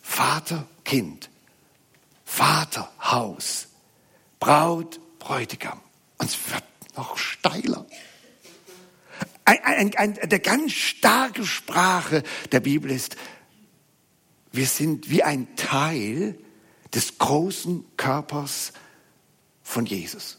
Vater, 0.00 0.66
Kind. 0.86 1.28
Vater, 2.24 2.90
Haus. 3.02 3.68
Braut, 4.38 4.98
Bräutigam. 5.18 5.78
Und 6.16 6.30
es 6.30 6.38
wird 6.50 6.64
noch 6.96 7.18
steiler 7.18 7.84
ein, 9.58 9.94
ein, 9.96 10.18
der 10.28 10.38
ganz 10.38 10.72
starke 10.72 11.44
Sprache 11.44 12.22
der 12.52 12.60
Bibel 12.60 12.90
ist, 12.90 13.16
wir 14.52 14.66
sind 14.66 15.10
wie 15.10 15.22
ein 15.22 15.54
Teil 15.56 16.38
des 16.94 17.18
großen 17.18 17.84
Körpers 17.96 18.72
von 19.62 19.86
Jesus. 19.86 20.38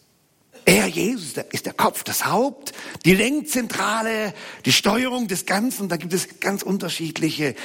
Er, 0.65 0.87
Jesus, 0.87 1.33
ist 1.51 1.65
der 1.65 1.73
Kopf, 1.73 2.03
das 2.03 2.25
Haupt, 2.25 2.73
die 3.05 3.15
Lenkzentrale, 3.15 4.33
die 4.65 4.73
Steuerung 4.73 5.27
des 5.27 5.45
Ganzen. 5.45 5.89
Da 5.89 5.97
gibt 5.97 6.13
es 6.13 6.39
ganz 6.39 6.61
unterschiedliche 6.61 7.55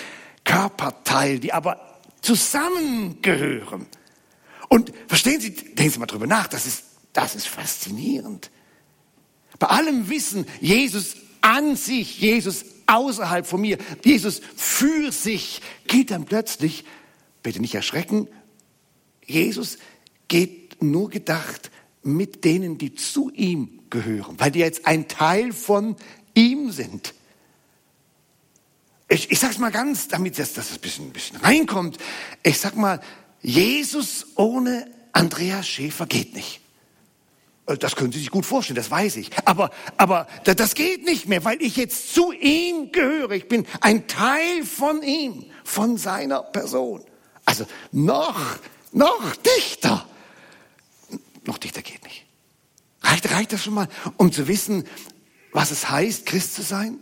Körperteil, 0.45 1.39
die 1.39 1.53
aber 1.53 2.01
zusammengehören. 2.23 3.87
Und 4.69 4.93
verstehen 5.09 5.41
Sie, 5.41 5.53
denken 5.55 5.93
Sie 5.93 5.99
mal 5.99 6.07
drüber 6.07 6.27
nach, 6.27 6.47
das 6.47 6.67
ist, 6.67 6.85
das 7.13 7.35
ist 7.35 7.49
faszinierend. 7.49 8.51
Bei 9.59 9.69
allem 9.69 10.09
Wissen, 10.09 10.47
Jesus 10.61 11.17
an 11.47 11.77
sich, 11.77 12.21
Jesus 12.21 12.65
außerhalb 12.87 13.47
von 13.47 13.61
mir, 13.61 13.79
Jesus 14.05 14.41
für 14.57 15.13
sich, 15.13 15.63
geht 15.87 16.11
dann 16.11 16.25
plötzlich, 16.25 16.85
bitte 17.45 17.61
nicht 17.61 17.77
erschrecken, 17.77 18.27
Jesus 19.25 19.79
geht 20.27 20.83
nur 20.83 21.09
gedacht 21.09 21.71
mit 22.03 22.45
denen, 22.45 22.79
die 22.79 22.97
zu 22.97 23.31
ihm 23.31 23.81
gehören, 23.91 24.41
weil 24.41 24.51
die 24.51 24.59
jetzt 24.59 24.87
ein 24.87 25.07
Teil 25.07 25.53
von 25.53 25.95
ihm 26.35 26.73
sind. 26.73 27.15
Ich, 29.09 29.31
ich 29.31 29.39
sag's 29.39 29.59
mal 29.59 29.71
ganz, 29.71 30.09
damit 30.09 30.41
das, 30.41 30.53
das 30.53 30.73
ein 30.73 30.81
bisschen, 30.81 31.07
ein 31.07 31.13
bisschen 31.13 31.37
reinkommt. 31.37 31.99
Ich 32.43 32.59
sag 32.59 32.75
mal, 32.75 33.01
Jesus 33.41 34.27
ohne 34.35 34.91
Andreas 35.13 35.69
Schäfer 35.69 36.07
geht 36.07 36.35
nicht. 36.35 36.61
Äh, 37.67 37.77
das 37.77 37.97
können 37.97 38.13
Sie 38.13 38.19
sich 38.19 38.31
gut 38.31 38.47
vorstellen, 38.47 38.77
das 38.77 38.91
weiß 38.91 39.17
ich. 39.17 39.31
Aber, 39.45 39.71
aber 39.97 40.27
das 40.45 40.75
geht 40.75 41.05
nicht 41.05 41.29
mehr, 41.29 41.45
weil 41.45 41.61
ich 41.61 41.77
jetzt 41.77 42.15
zu 42.15 42.33
ihm 42.33 42.93
gehöre. 42.93 43.33
Ich 43.33 43.49
bin 43.49 43.67
ein 43.81 44.07
Teil 44.07 44.65
von 44.65 45.03
ihm, 45.03 45.47
von 45.65 45.99
seiner 45.99 46.43
Person. 46.43 47.03
Also 47.45 47.67
noch, 47.93 48.41
noch 48.93 49.37
dichter. 49.37 50.07
Noch 51.45 51.59
dichter 51.59 51.83
geht 51.83 52.03
nicht. 52.05 52.25
Reicht, 53.03 53.31
reicht 53.31 53.53
das 53.53 53.63
schon 53.63 53.75
mal, 53.75 53.89
um 54.17 54.33
zu 54.33 54.49
wissen, 54.49 54.85
was 55.53 55.71
es 55.71 55.89
heißt, 55.89 56.27
Christ 56.27 56.55
zu 56.55 56.63
sein? 56.63 56.99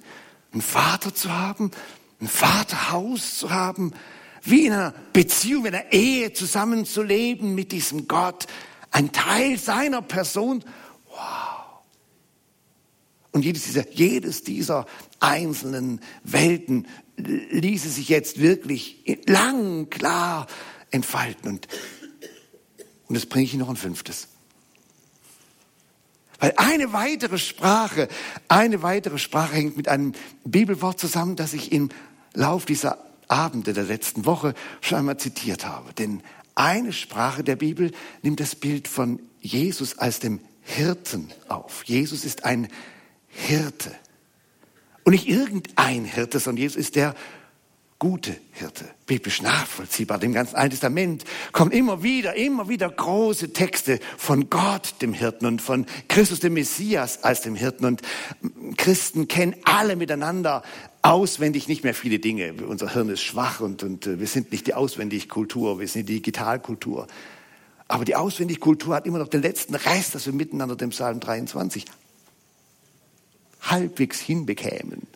Einen 0.53 0.63
Vater 0.63 1.15
zu 1.15 1.33
haben? 1.33 1.71
Ein 2.21 2.29
Vaterhaus 2.29 3.39
zu 3.39 3.51
haben? 3.51 3.93
Wie 4.43 4.67
in 4.67 4.73
einer 4.75 4.95
Beziehung, 5.15 5.65
in 5.65 5.75
einer 5.75 5.93
Ehe 5.93 6.33
zusammenzuleben 6.35 7.55
mit 7.55 7.73
diesem 7.73 8.07
Gott? 8.07 8.47
Ein 8.95 9.11
Teil 9.11 9.59
seiner 9.59 10.03
Person. 10.03 10.65
Wow. 11.09 11.83
Und 13.33 13.45
jedes 13.45 13.65
dieser, 13.65 13.91
jedes 13.91 14.45
dieser 14.45 14.87
einzelnen 15.19 16.01
Welten 16.23 16.87
ließe 17.17 17.89
sich 17.89 18.09
jetzt 18.09 18.41
wirklich 18.41 19.19
lang, 19.27 19.91
klar 19.91 20.47
entfalten. 20.93 21.51
Und, 21.51 21.69
und 23.09 23.17
jetzt 23.17 23.29
bringe 23.29 23.45
ich 23.45 23.55
noch 23.55 23.69
ein 23.69 23.77
fünftes. 23.77 24.29
Weil 26.39 26.55
eine 26.57 26.93
weitere 26.93 27.39
Sprache, 27.39 28.07
eine 28.47 28.83
weitere 28.83 29.19
Sprache 29.19 29.55
hängt 29.55 29.77
mit 29.77 29.89
einem 29.89 30.13
Bibelwort 30.45 31.01
zusammen, 31.01 31.35
das 31.35 31.53
ich 31.53 31.73
im 31.73 31.89
Lauf 32.33 32.65
dieser 32.65 32.99
Abende 33.27 33.73
der 33.73 33.85
letzten 33.85 34.25
Woche 34.25 34.55
schon 34.81 34.99
einmal 34.99 35.17
zitiert 35.17 35.67
habe. 35.67 35.93
Denn 35.95 36.23
eine 36.55 36.93
Sprache 36.93 37.43
der 37.45 37.57
Bibel 37.57 37.91
nimmt 38.23 38.41
das 38.41 38.55
Bild 38.55 38.89
von 38.89 39.21
Jesus 39.41 39.99
als 39.99 40.21
dem 40.21 40.41
Hirten 40.63 41.31
auf. 41.49 41.85
Jesus 41.85 42.25
ist 42.25 42.45
ein 42.45 42.69
Hirte. 43.29 43.93
Und 45.05 45.13
nicht 45.13 45.29
irgendein 45.29 46.05
Hirte, 46.05 46.39
sondern 46.39 46.63
Jesus 46.63 46.77
ist 46.77 46.97
der 46.97 47.15
gute 47.99 48.37
Hirte, 48.53 48.85
biblisch 49.07 49.43
nachvollziehbar. 49.43 50.23
Im 50.23 50.33
ganzen 50.33 50.57
Alten 50.57 50.71
Testament 50.71 51.25
kommen 51.53 51.71
immer 51.73 52.03
wieder, 52.03 52.35
immer 52.35 52.69
wieder 52.69 52.89
große 52.89 53.53
Texte 53.53 54.01
von 54.17 54.51
Gott, 54.51 54.97
dem 55.01 55.13
Hirten, 55.13 55.47
und 55.47 55.63
von 55.63 55.87
Christus, 56.09 56.41
dem 56.41 56.55
Messias, 56.55 57.23
als 57.23 57.43
dem 57.43 57.55
Hirten. 57.55 57.85
Und 57.85 58.03
Christen 58.77 59.29
kennen 59.29 59.55
alle 59.65 59.97
miteinander 59.97 60.63
auswendig 61.05 61.69
nicht 61.69 61.85
mehr 61.85 61.95
viele 61.95 62.19
Dinge. 62.19 62.55
Unser 62.67 62.93
Hirn 62.93 63.11
ist 63.11 63.23
schwach 63.23 63.61
und, 63.61 63.83
und 63.83 64.07
äh, 64.07 64.19
wir 64.19 64.27
sind 64.27 64.51
nicht 64.53 64.67
die 64.67 64.75
Auswendigkultur, 64.75 65.79
wir 65.79 65.87
sind 65.87 66.09
die 66.09 66.15
Digitalkultur. 66.15 67.07
Aber 67.87 68.07
die 68.07 68.17
Auswendigkultur 68.17 68.95
hat 68.95 69.07
immer 69.07 69.19
noch 69.19 69.29
den 69.29 69.43
letzten 69.43 69.75
Rest, 69.75 70.15
dass 70.15 70.25
wir 70.25 70.33
miteinander 70.33 70.77
dem 70.77 70.91
Psalm 70.91 71.21
23 71.21 71.85
halbwegs 73.61 74.19
hinbekämen. 74.19 75.07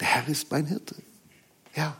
Der 0.00 0.08
Herr 0.08 0.28
ist 0.28 0.50
mein 0.50 0.66
Hirte. 0.66 0.96
Ja. 1.76 1.96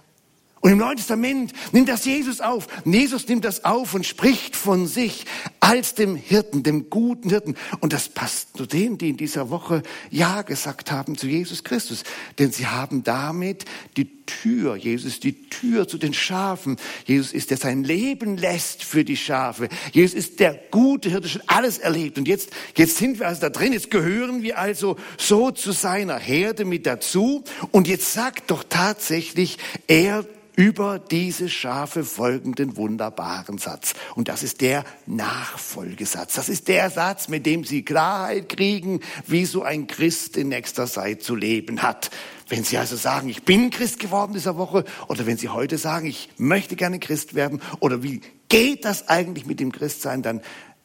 Und 0.62 0.72
im 0.72 0.78
Neuen 0.78 0.98
Testament 0.98 1.52
nimmt 1.72 1.88
das 1.88 2.04
Jesus 2.04 2.42
auf. 2.42 2.66
Jesus 2.84 3.26
nimmt 3.28 3.46
das 3.46 3.64
auf 3.64 3.94
und 3.94 4.04
spricht 4.04 4.54
von 4.54 4.86
sich 4.86 5.24
als 5.58 5.94
dem 5.94 6.16
Hirten, 6.16 6.62
dem 6.62 6.90
guten 6.90 7.30
Hirten. 7.30 7.56
Und 7.80 7.94
das 7.94 8.10
passt 8.10 8.58
zu 8.58 8.66
denen, 8.66 8.98
die 8.98 9.08
in 9.08 9.16
dieser 9.16 9.48
Woche 9.48 9.82
Ja 10.10 10.42
gesagt 10.42 10.90
haben 10.90 11.16
zu 11.16 11.26
Jesus 11.26 11.64
Christus. 11.64 12.04
Denn 12.38 12.52
sie 12.52 12.66
haben 12.66 13.02
damit 13.04 13.64
die 13.96 14.20
Tür, 14.26 14.76
Jesus 14.76 15.18
die 15.18 15.48
Tür 15.48 15.88
zu 15.88 15.96
den 15.96 16.12
Schafen. 16.12 16.76
Jesus 17.06 17.32
ist, 17.32 17.50
der 17.50 17.56
sein 17.56 17.82
Leben 17.82 18.36
lässt 18.36 18.84
für 18.84 19.02
die 19.02 19.16
Schafe. 19.16 19.70
Jesus 19.92 20.14
ist 20.14 20.40
der 20.40 20.60
gute 20.70 21.08
Hirte, 21.08 21.30
schon 21.30 21.42
alles 21.46 21.78
erlebt. 21.78 22.18
Und 22.18 22.28
jetzt, 22.28 22.50
jetzt 22.76 22.98
sind 22.98 23.18
wir 23.18 23.28
also 23.28 23.40
da 23.40 23.48
drin, 23.48 23.72
jetzt 23.72 23.90
gehören 23.90 24.42
wir 24.42 24.58
also 24.58 24.96
so 25.16 25.50
zu 25.50 25.72
seiner 25.72 26.18
Herde 26.18 26.66
mit 26.66 26.84
dazu. 26.84 27.44
Und 27.70 27.88
jetzt 27.88 28.12
sagt 28.12 28.50
doch 28.50 28.62
tatsächlich, 28.68 29.56
er 29.86 30.26
über 30.60 30.98
diese 30.98 31.48
Schafe 31.48 32.04
folgenden 32.04 32.76
wunderbaren 32.76 33.56
Satz. 33.56 33.94
Und 34.14 34.28
das 34.28 34.42
ist 34.42 34.60
der 34.60 34.84
Nachfolgesatz. 35.06 36.34
Das 36.34 36.50
ist 36.50 36.68
der 36.68 36.90
Satz, 36.90 37.28
mit 37.28 37.46
dem 37.46 37.64
Sie 37.64 37.82
Klarheit 37.82 38.50
kriegen, 38.50 39.00
wie 39.26 39.46
so 39.46 39.62
ein 39.62 39.86
Christ 39.86 40.36
in 40.36 40.48
nächster 40.48 40.86
Zeit 40.86 41.22
zu 41.22 41.34
leben 41.34 41.80
hat. 41.80 42.10
Wenn 42.46 42.62
Sie 42.62 42.76
also 42.76 42.96
sagen, 42.96 43.30
ich 43.30 43.44
bin 43.44 43.70
Christ 43.70 44.00
geworden 44.00 44.34
dieser 44.34 44.58
Woche, 44.58 44.84
oder 45.08 45.24
wenn 45.24 45.38
Sie 45.38 45.48
heute 45.48 45.78
sagen, 45.78 46.04
ich 46.04 46.28
möchte 46.36 46.76
gerne 46.76 46.98
Christ 46.98 47.34
werden, 47.34 47.62
oder 47.78 48.02
wie 48.02 48.20
geht 48.50 48.84
das 48.84 49.08
eigentlich 49.08 49.46
mit 49.46 49.60
dem 49.60 49.72
Christsein, 49.72 50.20
dann 50.20 50.42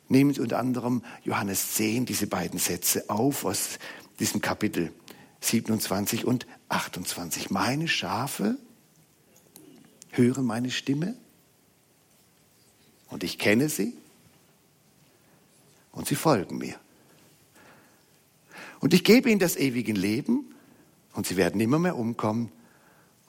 nehmen 0.07 0.33
Sie 0.33 0.39
unter 0.39 0.57
anderem 0.57 1.03
Johannes 1.25 1.73
10 1.73 2.05
diese 2.05 2.27
beiden 2.27 2.59
Sätze 2.59 3.09
auf 3.09 3.43
aus 3.43 3.77
diesem 4.21 4.39
Kapitel 4.39 4.93
27 5.41 6.23
und 6.23 6.47
28. 6.69 7.49
Meine 7.49 7.89
Schafe 7.89 8.57
hören 10.17 10.45
meine 10.45 10.71
Stimme 10.71 11.15
und 13.09 13.23
ich 13.23 13.37
kenne 13.37 13.69
sie 13.69 13.93
und 15.91 16.07
sie 16.07 16.15
folgen 16.15 16.57
mir. 16.57 16.79
Und 18.79 18.93
ich 18.93 19.03
gebe 19.03 19.29
ihnen 19.29 19.39
das 19.39 19.55
ewige 19.55 19.93
Leben 19.93 20.53
und 21.13 21.25
sie 21.25 21.37
werden 21.37 21.57
nimmer 21.57 21.79
mehr 21.79 21.95
umkommen 21.95 22.51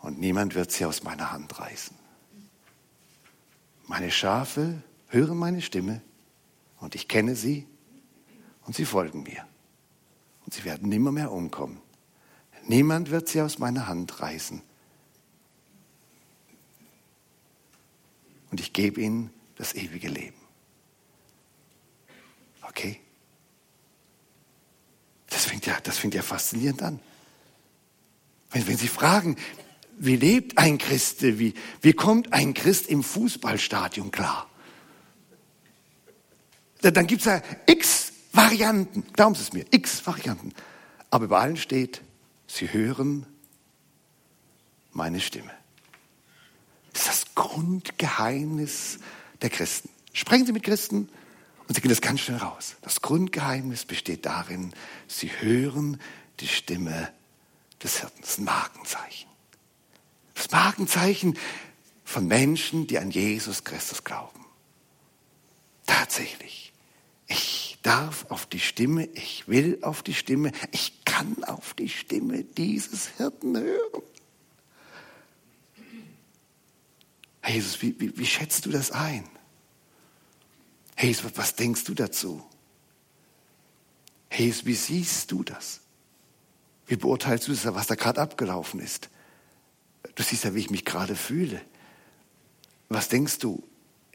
und 0.03 0.19
niemand 0.19 0.55
wird 0.55 0.73
sie 0.73 0.85
aus 0.85 1.03
meiner 1.03 1.33
Hand 1.33 1.59
reißen. 1.59 1.97
Meine 3.87 4.11
Schafe 4.11 4.83
hören 5.09 5.39
meine 5.39 5.63
Stimme 5.63 6.03
und 6.81 6.95
ich 6.95 7.09
kenne 7.09 7.37
sie 7.37 7.67
und 8.67 8.75
sie 8.75 8.85
folgen 8.85 9.23
mir. 9.23 9.47
Und 10.45 10.55
sie 10.55 10.65
werden 10.65 10.89
nimmer 10.89 11.13
mehr 11.13 11.33
umkommen. 11.33 11.81
Niemand 12.69 13.11
wird 13.11 13.29
sie 13.29 13.41
aus 13.41 13.59
meiner 13.59 13.87
Hand 13.87 14.21
reißen. 14.21 14.61
Und 18.51 18.61
ich 18.61 18.73
gebe 18.73 19.01
ihnen 19.01 19.31
das 19.57 19.75
ewige 19.75 20.09
Leben. 20.09 20.37
Okay? 22.63 23.01
Das 25.29 25.45
fängt 25.45 25.67
ja, 25.67 25.79
das 25.83 25.99
fängt 25.99 26.15
ja 26.15 26.23
faszinierend 26.23 26.83
an. 26.83 27.01
Wenn, 28.51 28.67
wenn 28.67 28.77
Sie 28.77 28.89
fragen, 28.89 29.37
wie 29.99 30.17
lebt 30.17 30.59
ein 30.59 30.79
Christ, 30.79 31.23
wie, 31.23 31.55
wie 31.81 31.93
kommt 31.93 32.33
ein 32.33 32.55
Christ 32.55 32.87
im 32.89 33.03
Fußballstadion 33.03 34.11
klar? 34.11 34.49
Dann 36.81 37.07
gibt 37.07 37.23
es 37.23 37.27
ja 37.27 37.43
x 37.67 38.13
Varianten, 38.33 39.05
glauben 39.15 39.35
Sie 39.35 39.43
es 39.43 39.53
mir, 39.53 39.65
x 39.71 40.07
Varianten. 40.07 40.53
Aber 41.11 41.25
über 41.25 41.41
allen 41.41 41.57
steht, 41.57 42.03
Sie 42.47 42.73
hören 42.73 43.27
meine 44.93 45.21
Stimme. 45.21 45.51
Das 47.07 47.19
ist 47.19 47.27
das 47.29 47.35
Grundgeheimnis 47.37 48.99
der 49.41 49.51
Christen. 49.51 49.89
Sprechen 50.13 50.47
Sie 50.47 50.53
mit 50.53 50.65
Christen 50.65 51.09
und 51.69 51.75
Sie 51.75 51.81
gehen 51.81 51.91
das 51.91 52.01
ganz 52.01 52.21
schnell 52.21 52.39
raus. 52.39 52.75
Das 52.83 53.01
Grundgeheimnis 53.01 53.85
besteht 53.85 54.27
darin, 54.27 54.73
Sie 55.07 55.31
hören 55.41 56.01
die 56.41 56.49
Stimme 56.49 57.13
des 57.81 58.01
Hirten. 58.01 58.21
Das 58.21 58.31
ist 58.31 58.39
ein 58.41 58.45
Markenzeichen. 58.45 59.29
Das 60.35 60.51
Markenzeichen 60.51 61.39
von 62.05 62.27
Menschen, 62.27 62.89
die 62.89 62.99
an 62.99 63.13
Jesus 63.13 63.63
Christus 63.63 64.03
glauben. 64.03 64.45
Tatsächlich. 65.87 66.73
Ich 67.29 67.79
darf 67.83 68.27
auf 68.31 68.47
die 68.47 68.61
Stimme, 68.61 69.05
ich 69.15 69.47
will 69.47 69.79
auf 69.83 70.03
die 70.03 70.15
Stimme, 70.15 70.51
ich 70.73 71.05
kann 71.05 71.45
auf 71.45 71.75
die 71.75 71.89
Stimme 71.89 72.43
dieses 72.43 73.07
Hirten 73.17 73.57
hören. 73.57 74.03
Jesus, 77.47 77.81
wie, 77.83 77.95
wie, 78.01 78.17
wie 78.17 78.27
schätzt 78.27 78.67
du 78.67 78.71
das 78.71 78.91
ein? 78.91 79.25
Jesus, 80.99 81.31
was 81.37 81.55
denkst 81.55 81.85
du 81.85 81.95
dazu? 81.95 82.45
Jesus, 84.33 84.65
wie 84.67 84.75
siehst 84.75 85.31
du 85.31 85.45
das? 85.45 85.81
Wie 86.87 86.97
beurteilst 86.97 87.49
du 87.49 87.53
das, 87.53 87.65
was 87.75 87.87
da 87.87 87.95
gerade 87.95 88.21
abgelaufen 88.21 88.81
ist? 88.81 89.11
Du, 90.15 90.23
siehst 90.23 90.45
ja, 90.45 90.55
wie 90.55 90.61
ich 90.61 90.71
mich 90.71 90.85
gerade 90.85 91.15
fühle. 91.15 91.61
Was 92.89 93.09
denkst 93.09 93.39
du? 93.39 93.63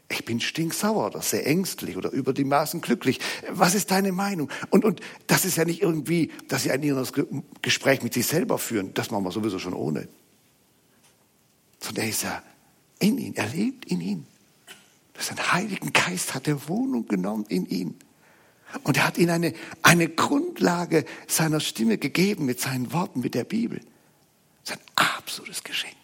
Ich 0.08 0.24
bin 0.24 0.40
stinksauer 0.40 1.06
oder 1.06 1.22
sehr 1.22 1.46
ängstlich 1.46 1.96
oder 1.96 2.10
über 2.10 2.34
die 2.34 2.44
Maßen 2.44 2.80
glücklich. 2.80 3.18
Was 3.48 3.74
ist 3.74 3.90
deine 3.90 4.12
Meinung? 4.12 4.50
Und, 4.70 4.84
und 4.84 5.00
das 5.26 5.44
ist 5.44 5.56
ja 5.56 5.64
nicht 5.64 5.80
irgendwie, 5.80 6.30
dass 6.48 6.64
sie 6.64 6.70
ein 6.70 6.82
inneres 6.82 7.12
Gespräch 7.62 8.02
mit 8.02 8.12
sich 8.12 8.26
selber 8.26 8.58
führen. 8.58 8.92
Das 8.94 9.10
machen 9.10 9.24
wir 9.24 9.32
sowieso 9.32 9.58
schon 9.58 9.74
ohne. 9.74 10.08
Sondern 11.80 12.04
er 12.04 12.10
ist 12.10 12.22
ja 12.22 12.42
in 13.02 13.18
ihn, 13.18 13.34
er 13.34 13.48
lebt 13.48 13.86
in 13.86 14.00
ihn. 14.00 14.26
Sein 15.18 15.52
Heiligen 15.52 15.92
Geist 15.92 16.34
hat 16.34 16.48
er 16.48 16.68
Wohnung 16.68 17.06
genommen 17.06 17.44
in 17.48 17.66
ihn. 17.66 17.98
Und 18.84 18.96
er 18.96 19.06
hat 19.06 19.18
ihnen 19.18 19.30
eine, 19.30 19.54
eine 19.82 20.08
Grundlage 20.08 21.04
seiner 21.26 21.60
Stimme 21.60 21.98
gegeben 21.98 22.46
mit 22.46 22.60
seinen 22.60 22.92
Worten, 22.92 23.20
mit 23.20 23.34
der 23.34 23.44
Bibel. 23.44 23.80
Das 24.64 24.76
ist 24.76 24.80
ein 24.80 25.06
absolutes 25.16 25.62
Geschenk. 25.62 25.94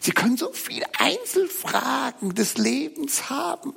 Sie 0.00 0.12
können 0.12 0.36
so 0.36 0.52
viele 0.52 0.86
Einzelfragen 0.98 2.34
des 2.34 2.56
Lebens 2.56 3.30
haben. 3.30 3.72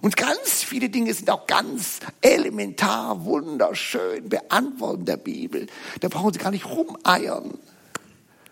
Und 0.00 0.16
ganz 0.16 0.62
viele 0.62 0.88
Dinge 0.88 1.14
sind 1.14 1.30
auch 1.30 1.46
ganz 1.46 2.00
elementar, 2.20 3.24
wunderschön 3.24 4.28
beantworten 4.28 5.04
der 5.04 5.16
Bibel. 5.16 5.66
Da 6.00 6.08
brauchen 6.08 6.32
Sie 6.32 6.38
gar 6.38 6.50
nicht 6.50 6.66
rumeiern. 6.66 7.58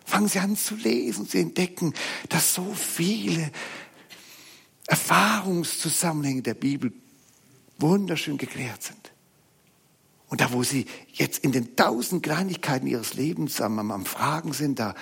Fangen 0.05 0.29
Sie 0.29 0.39
an 0.39 0.57
zu 0.57 0.75
lesen, 0.75 1.27
Sie 1.27 1.41
entdecken, 1.41 1.95
dass 2.29 2.55
so 2.55 2.73
viele 2.75 3.51
Erfahrungszusammenhänge 4.87 6.43
der 6.43 6.55
Bibel 6.55 6.93
wunderschön 7.79 8.39
geklärt 8.39 8.83
sind. 8.83 9.13
Und 10.29 10.41
da, 10.41 10.53
wo 10.53 10.63
Sie 10.63 10.87
jetzt 11.13 11.45
in 11.45 11.53
den 11.53 11.77
tausend 11.77 12.23
Kleinigkeiten 12.23 12.87
Ihres 12.87 13.15
Lebens 13.15 13.61
am, 13.61 13.79
am 13.91 14.07
Fragen 14.07 14.53
sind, 14.53 14.79
da, 14.79 14.95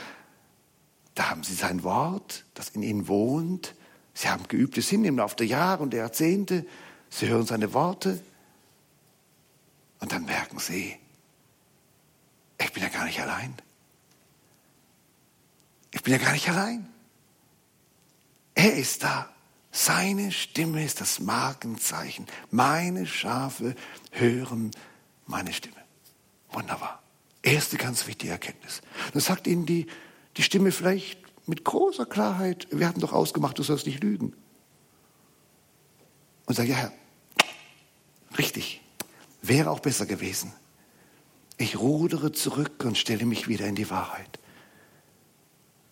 da 1.14 1.30
haben 1.30 1.44
Sie 1.44 1.54
sein 1.54 1.84
Wort, 1.84 2.44
das 2.54 2.70
in 2.70 2.82
Ihnen 2.82 3.06
wohnt. 3.06 3.74
Sie 4.12 4.28
haben 4.28 4.48
geübtes 4.48 4.88
Hinnehmen 4.88 5.14
im 5.14 5.18
Laufe 5.18 5.36
der 5.36 5.46
Jahre 5.46 5.82
und 5.82 5.92
der 5.92 6.00
Jahrzehnte. 6.00 6.66
Sie 7.10 7.28
hören 7.28 7.46
seine 7.46 7.72
Worte. 7.72 8.20
Und 10.00 10.12
dann 10.12 10.24
merken 10.24 10.58
Sie, 10.58 10.96
ich 12.60 12.72
bin 12.72 12.82
ja 12.82 12.88
gar 12.88 13.04
nicht 13.04 13.20
allein. 13.20 13.54
Ich 15.92 16.02
bin 16.02 16.12
ja 16.12 16.18
gar 16.18 16.32
nicht 16.32 16.48
allein. 16.48 16.86
Er 18.54 18.74
ist 18.74 19.02
da. 19.02 19.28
Seine 19.72 20.32
Stimme 20.32 20.84
ist 20.84 21.00
das 21.00 21.20
Markenzeichen. 21.20 22.26
Meine 22.50 23.06
Schafe 23.06 23.76
hören 24.10 24.72
meine 25.26 25.52
Stimme. 25.52 25.76
Wunderbar. 26.50 27.02
Erste 27.42 27.76
ganz 27.76 28.06
wichtige 28.06 28.32
Erkenntnis. 28.32 28.82
Dann 29.12 29.22
sagt 29.22 29.46
Ihnen 29.46 29.64
die, 29.66 29.86
die 30.36 30.42
Stimme 30.42 30.72
vielleicht 30.72 31.20
mit 31.46 31.64
großer 31.64 32.06
Klarheit, 32.06 32.68
wir 32.70 32.86
hatten 32.86 33.00
doch 33.00 33.12
ausgemacht, 33.12 33.58
du 33.58 33.62
sollst 33.62 33.86
nicht 33.86 34.02
lügen. 34.02 34.34
Und 36.46 36.54
sagt, 36.54 36.68
ja, 36.68 36.76
Herr, 36.76 36.92
richtig, 38.36 38.82
wäre 39.40 39.70
auch 39.70 39.80
besser 39.80 40.06
gewesen. 40.06 40.52
Ich 41.56 41.78
rudere 41.78 42.32
zurück 42.32 42.84
und 42.84 42.98
stelle 42.98 43.24
mich 43.24 43.46
wieder 43.46 43.66
in 43.66 43.74
die 43.76 43.90
Wahrheit. 43.90 44.39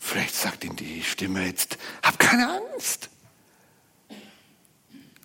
Vielleicht 0.09 0.37
sagt 0.37 0.65
Ihnen 0.65 0.75
die 0.75 1.03
Stimme 1.03 1.45
jetzt, 1.45 1.77
hab 2.03 2.19
keine 2.19 2.49
Angst. 2.49 3.11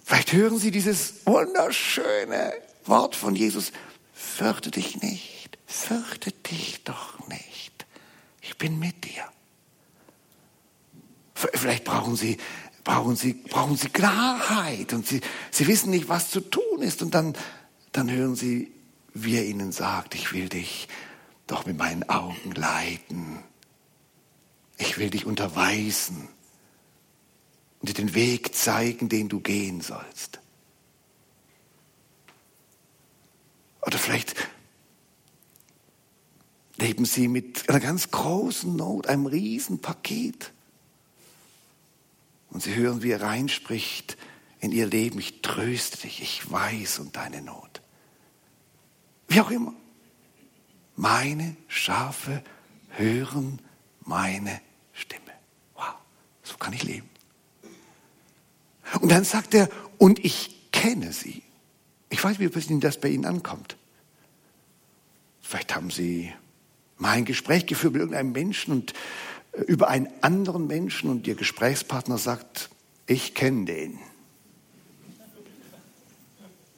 Vielleicht 0.03 0.33
hören 0.33 0.57
Sie 0.57 0.71
dieses 0.71 1.25
wunderschöne 1.25 2.51
Wort 2.83 3.15
von 3.15 3.33
Jesus, 3.33 3.71
fürchte 4.13 4.71
dich 4.71 5.01
nicht, 5.01 5.57
fürchte 5.65 6.33
dich 6.33 6.83
doch 6.83 7.25
nicht. 7.29 7.85
Ich 8.41 8.57
bin 8.57 8.77
mit 8.77 9.05
dir. 9.05 9.23
Vielleicht 11.33 11.85
brauchen 11.85 12.17
Sie, 12.17 12.37
brauchen 12.83 13.15
Sie, 13.15 13.35
brauchen 13.35 13.77
Sie 13.77 13.87
Klarheit 13.87 14.91
und 14.91 15.07
Sie, 15.07 15.21
Sie 15.49 15.65
wissen 15.67 15.91
nicht, 15.91 16.09
was 16.09 16.29
zu 16.29 16.41
tun 16.41 16.81
ist 16.81 17.01
und 17.01 17.15
dann, 17.15 17.37
dann 17.93 18.11
hören 18.11 18.35
Sie, 18.35 18.69
wie 19.13 19.37
er 19.37 19.45
Ihnen 19.45 19.71
sagt, 19.71 20.13
ich 20.13 20.33
will 20.33 20.49
dich 20.49 20.89
doch 21.47 21.65
mit 21.65 21.77
meinen 21.77 22.09
Augen 22.09 22.51
leiten. 22.51 23.39
Ich 24.85 24.97
will 24.97 25.09
dich 25.09 25.25
unterweisen 25.25 26.27
und 27.79 27.87
dir 27.87 27.93
den 27.93 28.15
Weg 28.15 28.53
zeigen, 28.53 29.07
den 29.07 29.29
du 29.29 29.39
gehen 29.39 29.79
sollst. 29.79 30.41
Oder 33.81 33.97
vielleicht 33.97 34.35
leben 36.75 37.05
sie 37.05 37.29
mit 37.29 37.69
einer 37.69 37.79
ganz 37.79 38.11
großen 38.11 38.75
Not, 38.75 39.07
einem 39.07 39.25
Riesenpaket. 39.25 40.51
Und 42.49 42.61
sie 42.61 42.75
hören, 42.75 43.03
wie 43.03 43.11
er 43.11 43.21
reinspricht 43.21 44.17
in 44.59 44.73
ihr 44.73 44.85
Leben, 44.85 45.17
ich 45.17 45.41
tröste 45.41 45.97
dich, 45.99 46.21
ich 46.21 46.51
weiß 46.51 46.99
um 46.99 47.13
deine 47.13 47.41
Not. 47.41 47.81
Wie 49.29 49.39
auch 49.39 49.49
immer. 49.49 49.73
Meine 50.97 51.55
Schafe 51.69 52.43
hören 52.89 53.61
meine. 54.01 54.51
Wow, 54.51 54.72
so 56.43 56.57
kann 56.57 56.73
ich 56.73 56.83
leben. 56.83 57.09
Und 59.01 59.11
dann 59.11 59.23
sagt 59.23 59.53
er, 59.53 59.69
und 59.97 60.23
ich 60.23 60.71
kenne 60.71 61.13
sie. 61.13 61.41
Ich 62.09 62.23
weiß, 62.23 62.39
wie 62.39 62.79
das 62.79 62.99
bei 62.99 63.09
Ihnen 63.09 63.25
ankommt. 63.25 63.77
Vielleicht 65.41 65.75
haben 65.75 65.89
Sie 65.89 66.31
mal 66.97 67.11
ein 67.11 67.25
Gespräch 67.25 67.65
geführt 67.65 67.93
mit 67.93 68.01
irgendeinem 68.01 68.31
Menschen 68.31 68.73
und 68.73 68.93
äh, 69.53 69.61
über 69.61 69.87
einen 69.87 70.07
anderen 70.21 70.67
Menschen 70.67 71.09
und 71.09 71.25
Ihr 71.27 71.35
Gesprächspartner 71.35 72.17
sagt, 72.17 72.69
ich 73.07 73.33
kenne 73.33 73.65
den. 73.65 73.99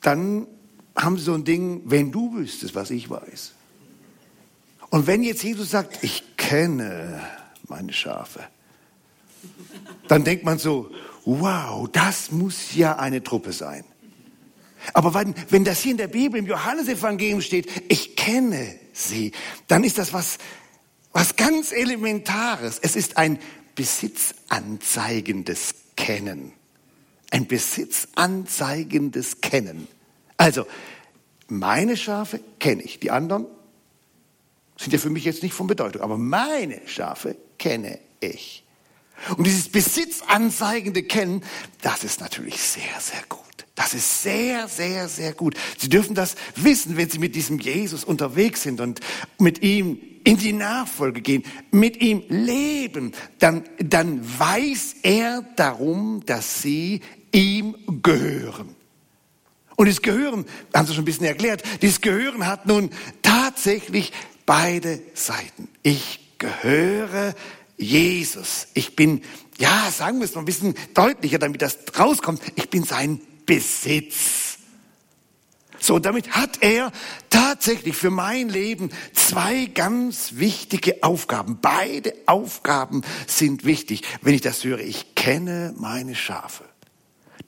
Dann 0.01 0.47
haben 0.95 1.17
Sie 1.17 1.23
so 1.23 1.33
ein 1.33 1.43
Ding, 1.43 1.81
wenn 1.85 2.11
du 2.11 2.33
wüsstest, 2.35 2.75
was 2.75 2.91
ich 2.91 3.09
weiß. 3.09 3.53
Und 4.89 5.07
wenn 5.07 5.23
jetzt 5.23 5.43
Jesus 5.43 5.71
sagt, 5.71 6.03
ich 6.03 6.37
kenne 6.37 7.21
meine 7.67 7.91
Schafe, 7.91 8.47
dann 10.07 10.23
denkt 10.23 10.45
man 10.45 10.57
so, 10.57 10.89
wow, 11.25 11.89
das 11.91 12.31
muss 12.31 12.75
ja 12.75 12.97
eine 12.97 13.23
Truppe 13.23 13.51
sein. 13.51 13.83
Aber 14.93 15.13
wenn, 15.13 15.33
wenn 15.49 15.63
das 15.63 15.81
hier 15.81 15.91
in 15.91 15.97
der 15.97 16.07
Bibel, 16.07 16.39
im 16.39 16.45
Johannesevangelium 16.45 17.41
steht, 17.41 17.67
ich 17.89 18.15
kenne 18.15 18.75
sie, 18.93 19.31
dann 19.67 19.83
ist 19.83 19.97
das 19.97 20.13
was, 20.13 20.37
was 21.11 21.35
ganz 21.35 21.71
Elementares. 21.71 22.79
Es 22.79 22.95
ist 22.95 23.17
ein 23.17 23.39
besitzanzeigendes 23.73 25.73
Kennen. 25.95 26.53
Ein 27.31 27.47
besitzanzeigendes 27.47 29.41
Kennen. 29.41 29.87
Also, 30.37 30.67
meine 31.47 31.97
Schafe 31.97 32.39
kenne 32.59 32.83
ich, 32.83 32.99
die 32.99 33.11
anderen 33.11 33.47
sind 34.77 34.91
ja 34.91 34.99
für 34.99 35.09
mich 35.09 35.23
jetzt 35.23 35.41
nicht 35.41 35.53
von 35.53 35.67
Bedeutung, 35.67 36.01
aber 36.01 36.17
meine 36.17 36.81
Schafe 36.85 37.37
kenne 37.57 37.97
ich. 38.19 38.64
Und 39.37 39.45
dieses 39.47 39.69
besitzanzeigende 39.69 41.03
Kennen, 41.03 41.43
das 41.81 42.03
ist 42.03 42.21
natürlich 42.21 42.61
sehr, 42.61 42.99
sehr 42.99 43.23
gut. 43.29 43.41
Das 43.75 43.93
ist 43.93 44.23
sehr, 44.23 44.67
sehr, 44.69 45.09
sehr 45.09 45.33
gut. 45.33 45.55
Sie 45.77 45.89
dürfen 45.89 46.15
das 46.15 46.35
wissen, 46.55 46.95
wenn 46.95 47.09
Sie 47.09 47.19
mit 47.19 47.35
diesem 47.35 47.59
Jesus 47.59 48.03
unterwegs 48.03 48.63
sind 48.63 48.79
und 48.79 49.01
mit 49.37 49.61
ihm 49.61 49.99
in 50.23 50.37
die 50.37 50.53
Nachfolge 50.53 51.21
gehen, 51.21 51.43
mit 51.71 52.01
ihm 52.01 52.23
leben, 52.29 53.11
dann, 53.39 53.63
dann 53.77 54.21
weiß 54.39 54.95
er 55.03 55.43
darum, 55.55 56.23
dass 56.25 56.61
Sie 56.61 57.01
ihm 57.33 57.75
gehören. 58.01 58.75
Und 59.75 59.89
das 59.89 60.01
Gehören, 60.01 60.45
haben 60.73 60.87
Sie 60.87 60.93
schon 60.93 61.03
ein 61.03 61.05
bisschen 61.05 61.25
erklärt, 61.25 61.61
dieses 61.81 61.99
Gehören 61.99 62.47
hat 62.47 62.65
nun 62.65 62.91
tatsächlich 63.21 64.13
beide 64.45 65.01
Seiten. 65.13 65.67
Ich 65.83 66.37
gehöre 66.37 67.35
Jesus. 67.77 68.67
Ich 68.73 68.95
bin, 68.95 69.21
ja, 69.57 69.91
sagen 69.91 70.19
wir 70.19 70.25
es 70.25 70.33
noch 70.33 70.41
ein 70.41 70.45
bisschen 70.45 70.75
deutlicher, 70.93 71.39
damit 71.39 71.61
das 71.61 71.77
rauskommt. 71.97 72.41
Ich 72.55 72.69
bin 72.69 72.83
sein 72.83 73.21
Besitz. 73.45 74.57
So, 75.79 75.99
damit 75.99 76.31
hat 76.31 76.63
er 76.63 76.91
tatsächlich 77.29 77.95
für 77.95 78.09
mein 78.09 78.49
Leben 78.49 78.89
zwei 79.13 79.65
ganz 79.65 80.31
wichtige 80.35 81.03
Aufgaben. 81.03 81.59
Beide 81.61 82.15
Aufgaben 82.25 83.03
sind 83.27 83.65
wichtig. 83.65 84.01
Wenn 84.21 84.33
ich 84.33 84.41
das 84.41 84.63
höre, 84.63 84.79
ich 84.79 85.13
kenne 85.15 85.73
meine 85.77 86.15
Schafe. 86.15 86.63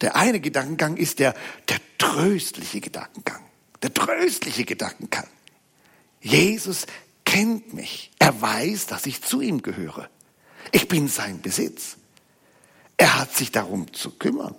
Der 0.02 0.16
eine 0.16 0.40
Gedankengang 0.40 0.98
ist 0.98 1.20
der, 1.20 1.34
der 1.70 1.80
tröstliche 1.98 2.82
Gedankengang. 2.82 3.44
Der 3.82 3.94
tröstliche 3.94 4.66
Gedankengang. 4.66 5.28
Jesus 6.22 6.86
kennt 7.26 7.74
mich. 7.74 8.12
Er 8.20 8.40
weiß, 8.40 8.86
dass 8.88 9.06
ich 9.06 9.24
zu 9.24 9.42
ihm 9.42 9.62
gehöre. 9.62 10.10
Ich 10.72 10.88
bin 10.88 11.08
sein 11.08 11.42
Besitz. 11.42 11.98
Er 12.98 13.20
hat 13.20 13.34
sich 13.34 13.52
darum 13.52 13.94
zu 13.94 14.12
kümmern. 14.12 14.56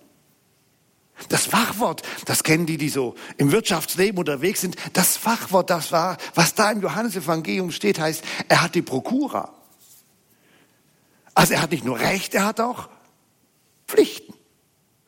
Das 1.28 1.46
Fachwort, 1.46 2.02
das 2.26 2.44
kennen 2.44 2.66
die, 2.66 2.78
die 2.78 2.88
so 2.88 3.16
im 3.36 3.50
Wirtschaftsleben 3.50 4.18
unterwegs 4.18 4.60
sind. 4.60 4.76
Das 4.92 5.16
Fachwort, 5.16 5.68
das 5.68 5.90
war, 5.90 6.16
was 6.34 6.54
da 6.54 6.70
im 6.70 6.80
Johannesevangelium 6.80 7.72
steht, 7.72 7.98
heißt, 7.98 8.22
er 8.48 8.62
hat 8.62 8.76
die 8.76 8.82
Prokura. 8.82 9.52
Also 11.34 11.54
er 11.54 11.62
hat 11.62 11.72
nicht 11.72 11.84
nur 11.84 11.98
Recht, 11.98 12.34
er 12.34 12.44
hat 12.44 12.60
auch 12.60 12.88
Pflichten. 13.88 14.34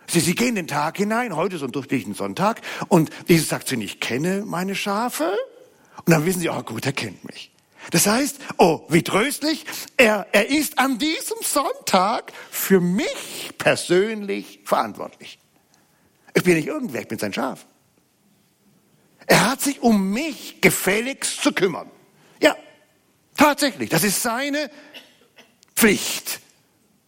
Sie, 0.09 0.19
sie 0.19 0.35
gehen 0.35 0.57
den 0.57 0.67
Tag 0.67 0.97
hinein, 0.97 1.37
heute 1.37 1.57
ist 1.57 1.63
ein 1.63 1.71
durchschnittlichen 1.71 2.15
Sonntag, 2.15 2.61
und 2.89 3.11
Jesus 3.29 3.49
sagt 3.49 3.69
zu 3.69 3.75
ihnen, 3.75 3.83
ich 3.83 4.01
kenne 4.01 4.43
meine 4.45 4.75
Schafe. 4.75 5.37
Und 6.05 6.11
dann 6.11 6.27
wissen 6.27 6.41
sie, 6.41 6.51
oh 6.51 6.63
gut, 6.63 6.85
er 6.87 6.93
kennt 6.93 7.25
mich. 7.25 7.53
Das 7.91 8.07
heißt, 8.07 8.39
oh, 8.57 8.83
wie 8.89 9.03
tröstlich, 9.03 9.67
er, 9.97 10.27
er 10.33 10.49
ist 10.49 10.79
an 10.79 10.99
diesem 10.99 11.39
Sonntag 11.43 12.33
für 12.51 12.81
mich 12.81 13.53
persönlich 13.59 14.61
verantwortlich. 14.65 15.39
Ich 16.35 16.45
bin 16.45 16.55
nicht 16.55 16.69
irgendwer, 16.69 17.03
ich 17.03 17.09
bin 17.09 17.19
sein 17.19 17.33
Schaf. 17.33 17.67
Er 19.27 19.51
hat 19.51 19.61
sich 19.61 19.83
um 19.83 20.11
mich 20.11 20.61
gefälligst 20.61 21.43
zu 21.43 21.53
kümmern. 21.53 21.91
Ja, 22.41 22.57
tatsächlich, 23.37 23.91
das 23.91 24.05
ist 24.05 24.23
seine 24.23 24.71
Pflicht. 25.75 26.41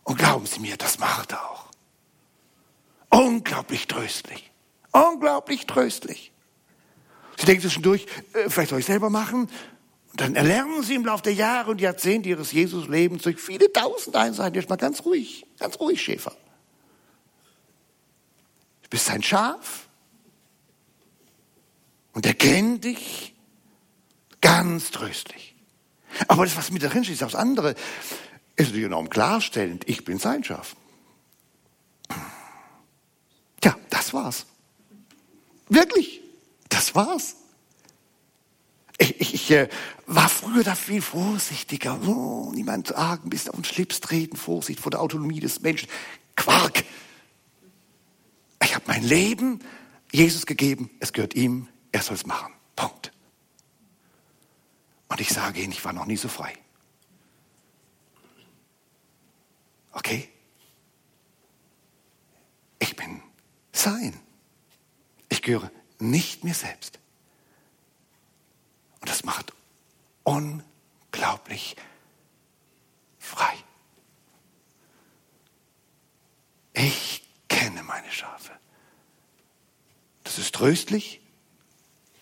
Und 0.05 0.19
glauben 0.19 0.47
Sie 0.47 0.59
mir, 0.59 0.77
das 0.77 0.99
macht 0.99 1.33
er 1.33 1.51
auch. 1.51 1.67
Unglaublich 3.09 3.87
tröstlich. 3.87 4.51
Unglaublich 4.91 5.67
tröstlich. 5.67 6.33
Sie 7.39 7.47
denken 7.47 7.63
zwischendurch, 7.63 8.07
äh, 8.35 8.49
vielleicht 8.49 8.71
soll 8.71 8.81
ich 8.81 8.87
selber 8.87 9.11
machen. 9.11 9.49
Und 10.13 10.21
dann 10.21 10.37
erlernen 10.37 10.83
Sie 10.83 10.95
im 10.95 11.07
Laufe 11.07 11.23
der 11.23 11.33
Jahre 11.33 11.71
und 11.71 11.81
Jahrzehnte 11.81 12.29
Ihres 12.29 12.53
Jesus-Lebens 12.53 13.23
durch 13.23 13.41
viele 13.41 13.73
tausend 13.73 14.15
Einheiten, 14.15 14.55
jetzt 14.57 14.69
mal 14.69 14.77
ganz 14.77 15.05
ruhig, 15.07 15.47
ganz 15.59 15.81
ruhig, 15.81 16.03
Schäfer. 16.03 16.37
Du 18.83 18.91
bist 18.91 19.09
ein 19.09 19.23
Schaf 19.23 19.89
und 22.13 22.27
er 22.27 22.35
kennt 22.35 22.85
dich 22.85 23.35
ganz 24.43 24.91
tröstlich. 24.91 25.55
Aber 26.29 26.45
das, 26.45 26.59
was 26.59 26.71
mit 26.71 26.83
darin 26.83 27.05
steht, 27.05 27.15
ist 27.15 27.23
das 27.23 27.35
andere, 27.35 27.71
ist 28.57 28.67
natürlich 28.67 28.85
enorm 28.85 29.09
klarstellend. 29.09 29.89
Ich 29.89 30.05
bin 30.05 30.19
sein 30.19 30.45
Schaf. 30.45 30.77
Tja, 33.63 33.79
das 33.89 34.13
war's. 34.13 34.45
Wirklich, 35.71 36.21
das 36.69 36.95
war's. 36.95 37.37
Ich, 39.03 39.35
ich, 39.35 39.51
äh, 39.51 39.69
war 40.07 40.29
früher 40.29 40.63
da 40.63 40.77
viel 40.77 41.03
vorsichtiger. 41.03 42.01
Oh, 42.07 42.53
niemand 42.55 42.95
ein 42.95 43.19
bisschen 43.25 43.51
auf 43.51 43.57
den 43.57 43.65
Schlips 43.65 44.01
treten, 44.01 44.37
Vorsicht 44.37 44.79
vor 44.79 44.91
der 44.91 45.01
Autonomie 45.01 45.41
des 45.41 45.61
Menschen. 45.61 45.89
Quark. 46.37 46.85
Ich 48.63 48.75
habe 48.77 48.85
mein 48.87 49.03
Leben 49.03 49.61
Jesus 50.13 50.47
gegeben, 50.47 50.91
es 51.01 51.13
gehört 51.13 51.35
ihm, 51.35 51.69
er 51.91 52.03
soll 52.03 52.15
es 52.15 52.27
machen. 52.27 52.53
Punkt. 52.77 53.13
Und 55.09 55.21
ich 55.21 55.31
sage 55.31 55.61
Ihnen, 55.61 55.73
ich 55.73 55.85
war 55.85 55.93
noch 55.93 56.07
nie 56.07 56.17
so 56.17 56.29
frei. 56.29 56.55
Okay? 59.91 60.29
Ich 62.79 62.95
bin 62.95 63.21
sein. 63.73 64.19
Ich 65.29 65.43
gehöre 65.43 65.73
nicht 65.99 66.45
mir 66.45 66.55
selbst. 66.55 67.02
Und 69.03 69.11
das 69.11 69.25
macht 69.25 69.53
unglaublich 70.23 71.77
frei. 73.19 73.53
Ich 76.73 77.25
kenne 77.49 77.83
meine 77.83 78.11
Schafe. 78.13 78.53
Das 80.23 80.39
ist 80.39 80.55
tröstlich 80.55 81.21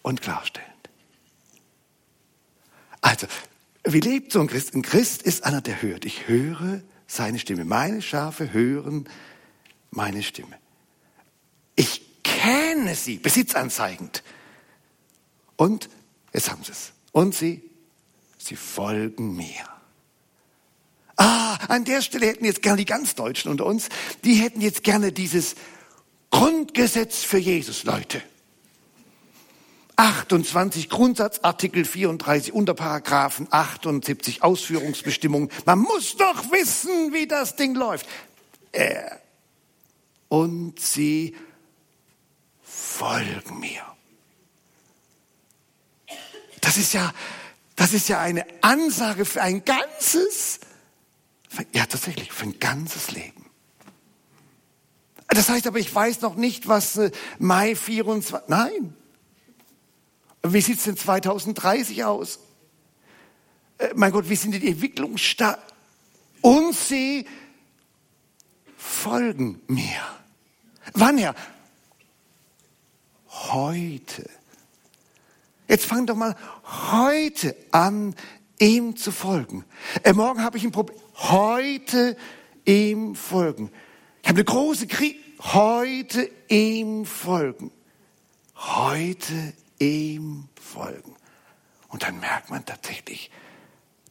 und 0.01 0.23
klarstellend. 0.23 0.71
Also, 3.03 3.27
wie 3.85 4.01
lebt 4.01 4.33
so 4.33 4.41
ein 4.41 4.47
Christ? 4.47 4.75
Ein 4.75 4.83
Christ 4.83 5.23
ist 5.23 5.45
einer, 5.45 5.61
der 5.61 5.83
hört. 5.83 6.07
Ich 6.07 6.29
höre 6.29 6.81
seine 7.07 7.39
Stimme. 7.39 7.67
Meine 7.67 8.01
Schafe 8.01 8.55
hören 8.55 9.07
meine 9.91 10.23
Stimme. 10.23 10.59
Ich 11.77 12.23
kenne 12.23 12.95
sie, 12.95 13.19
besitzanzeigend. 13.19 14.23
Und 15.57 15.91
Jetzt 16.33 16.51
haben 16.51 16.63
sie 16.65 16.73
es. 16.73 16.93
Und 17.13 17.35
sie, 17.35 17.63
sie 18.39 18.57
folgen 18.57 19.37
mir. 19.37 19.65
Ah, 21.17 21.57
an 21.69 21.85
der 21.85 22.01
Stelle 22.01 22.27
hätten 22.27 22.45
jetzt 22.45 22.63
gerne 22.63 22.79
die 22.79 22.87
ganz 22.87 23.15
Deutschen 23.15 23.51
unter 23.51 23.67
uns, 23.67 23.89
die 24.25 24.35
hätten 24.35 24.61
jetzt 24.61 24.85
gerne 24.85 25.13
dieses 25.13 25.55
Grundgesetz 26.31 27.23
für 27.23 27.39
Jesus, 27.39 27.85
Leute. 27.85 28.23
28 29.97 30.89
Grundsatzartikel 30.89 31.85
34 31.85 32.55
Unterparagraphen 32.55 33.49
78 33.51 34.43
Ausführungsbestimmungen. 34.43 35.51
Man 35.67 35.81
muss 35.81 36.17
doch 36.17 36.51
wissen, 36.51 37.13
wie 37.13 37.27
das 37.27 37.57
Ding 37.57 37.75
läuft. 37.75 38.07
Äh, 38.73 39.11
und 40.29 40.81
sie 40.81 41.37
folgen 42.63 43.61
mir. 43.61 43.83
Das 46.71 46.79
ist 46.79 46.93
ja, 46.93 47.13
das 47.75 47.93
ist 47.93 48.09
ja 48.09 48.21
eine 48.21 48.47
Ansage 48.61 49.25
für 49.25 49.43
ein 49.43 49.65
ganzes, 49.65 50.61
ja 51.75 51.85
tatsächlich, 51.85 52.31
für 52.31 52.45
ein 52.45 52.61
ganzes 52.61 53.11
Leben. 53.11 53.51
Das 55.27 55.49
heißt 55.49 55.67
aber, 55.67 55.81
ich 55.81 55.93
weiß 55.93 56.21
noch 56.21 56.37
nicht, 56.37 56.69
was 56.69 56.97
äh, 56.97 57.11
Mai 57.41 57.75
24, 57.75 58.49
nein. 58.49 58.95
Wie 60.45 60.61
sieht 60.61 60.79
es 60.79 60.85
denn 60.85 60.97
2030 60.97 62.05
aus? 62.05 62.39
Äh, 63.79 63.89
mein 63.97 64.13
Gott, 64.13 64.29
wie 64.29 64.37
sind 64.37 64.53
die 64.53 64.69
Entwicklungsstand? 64.69 65.59
Und 66.41 66.77
sie 66.77 67.27
folgen 68.77 69.61
mir. 69.67 70.01
Wann 70.93 71.19
her? 71.19 71.35
Heute. 73.27 74.31
Jetzt 75.71 75.87
fang 75.87 76.05
doch 76.05 76.17
mal 76.17 76.35
heute 76.91 77.55
an, 77.71 78.17
ihm 78.59 78.97
zu 78.97 79.13
folgen. 79.13 79.65
Äh, 80.03 80.15
morgen 80.15 80.43
habe 80.43 80.59
ich 80.59 80.65
ein 80.65 80.73
Problem. 80.73 80.99
Heute 81.15 82.17
ihm 82.65 83.15
folgen. 83.15 83.71
Ich 84.21 84.29
habe 84.29 84.39
eine 84.39 84.45
große 84.45 84.89
Krise. 84.89 85.15
Heute 85.39 86.29
ihm 86.49 87.07
folgen. 87.07 87.71
Heute 88.57 89.53
ihm 89.79 90.49
folgen. 90.61 91.15
Und 91.87 92.03
dann 92.03 92.19
merkt 92.19 92.51
man 92.51 92.67
tatsächlich, 92.67 93.31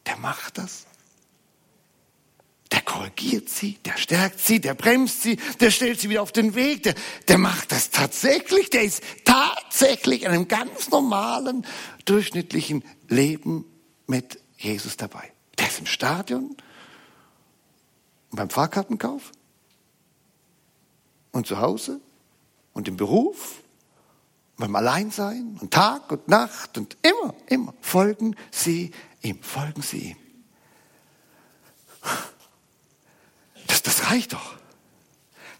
der 0.06 0.16
macht 0.16 0.56
das 0.56 0.86
korrigiert 2.90 3.48
sie, 3.48 3.78
der 3.84 3.96
stärkt 3.96 4.40
sie, 4.40 4.60
der 4.60 4.74
bremst 4.74 5.22
sie, 5.22 5.36
der 5.60 5.70
stellt 5.70 6.00
sie 6.00 6.10
wieder 6.10 6.22
auf 6.22 6.32
den 6.32 6.56
Weg, 6.56 6.82
der, 6.82 6.94
der 7.28 7.38
macht 7.38 7.70
das 7.70 7.90
tatsächlich, 7.90 8.68
der 8.68 8.82
ist 8.82 9.00
tatsächlich 9.24 10.22
in 10.22 10.28
einem 10.28 10.48
ganz 10.48 10.90
normalen, 10.90 11.64
durchschnittlichen 12.04 12.82
Leben 13.08 13.64
mit 14.08 14.40
Jesus 14.56 14.96
dabei. 14.96 15.30
Der 15.56 15.68
ist 15.68 15.78
im 15.78 15.86
Stadion 15.86 16.56
beim 18.32 18.50
Fahrkartenkauf 18.50 19.30
und 21.30 21.46
zu 21.46 21.60
Hause 21.60 22.00
und 22.72 22.88
im 22.88 22.96
Beruf 22.96 23.62
beim 24.56 24.74
Alleinsein 24.74 25.56
und 25.60 25.72
Tag 25.72 26.10
und 26.10 26.26
Nacht 26.26 26.76
und 26.76 26.96
immer, 27.02 27.34
immer 27.46 27.72
folgen 27.80 28.34
sie 28.50 28.90
ihm, 29.22 29.40
folgen 29.42 29.82
sie 29.82 30.10
ihm. 30.10 30.16
Reicht 34.10 34.32
doch. 34.32 34.56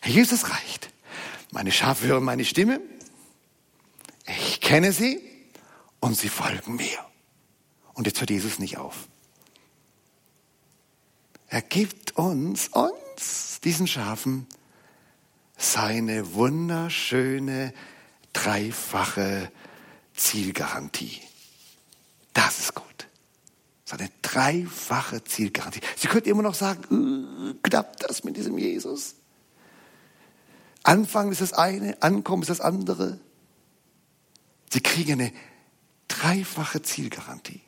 Herr 0.01 0.13
Jesus, 0.13 0.51
reicht. 0.51 0.91
Meine 1.53 1.71
Schafe 1.71 2.07
hören 2.07 2.25
meine 2.25 2.45
Stimme. 2.45 2.81
Ich 4.27 4.61
kenne 4.61 4.93
sie 4.93 5.21
und 6.01 6.17
sie 6.17 6.29
folgen 6.29 6.75
mir. 6.75 6.99
Und 7.95 8.09
jetzt 8.09 8.21
hört 8.21 8.31
Jesus 8.31 8.59
nicht 8.59 8.77
auf. 8.77 9.07
Er 11.47 11.63
gibt 11.63 12.17
uns, 12.17 12.69
uns, 12.69 13.61
diesen 13.63 13.87
Schafen, 13.87 14.49
seine 15.57 16.35
wunderschöne 16.35 17.73
dreifache 18.33 19.53
Zielgarantie. 20.15 21.21
Das 22.33 22.59
ist 22.59 22.75
gut. 22.75 22.90
Das 23.91 23.99
ist 23.99 24.07
eine 24.07 24.11
dreifache 24.23 25.25
Zielgarantie. 25.25 25.81
Sie 25.97 26.07
könnten 26.07 26.29
immer 26.29 26.43
noch 26.43 26.55
sagen, 26.55 27.51
äh, 27.51 27.69
klappt 27.69 28.05
das 28.05 28.23
mit 28.23 28.37
diesem 28.37 28.57
Jesus? 28.57 29.17
Anfangen 30.85 31.33
ist 31.33 31.41
das 31.41 31.53
eine, 31.53 32.01
Ankommen 32.01 32.43
ist 32.43 32.51
das 32.51 32.61
andere. 32.61 33.19
Sie 34.73 34.81
kriegen 34.81 35.21
eine 35.21 35.33
dreifache 36.07 36.83
Zielgarantie. 36.83 37.63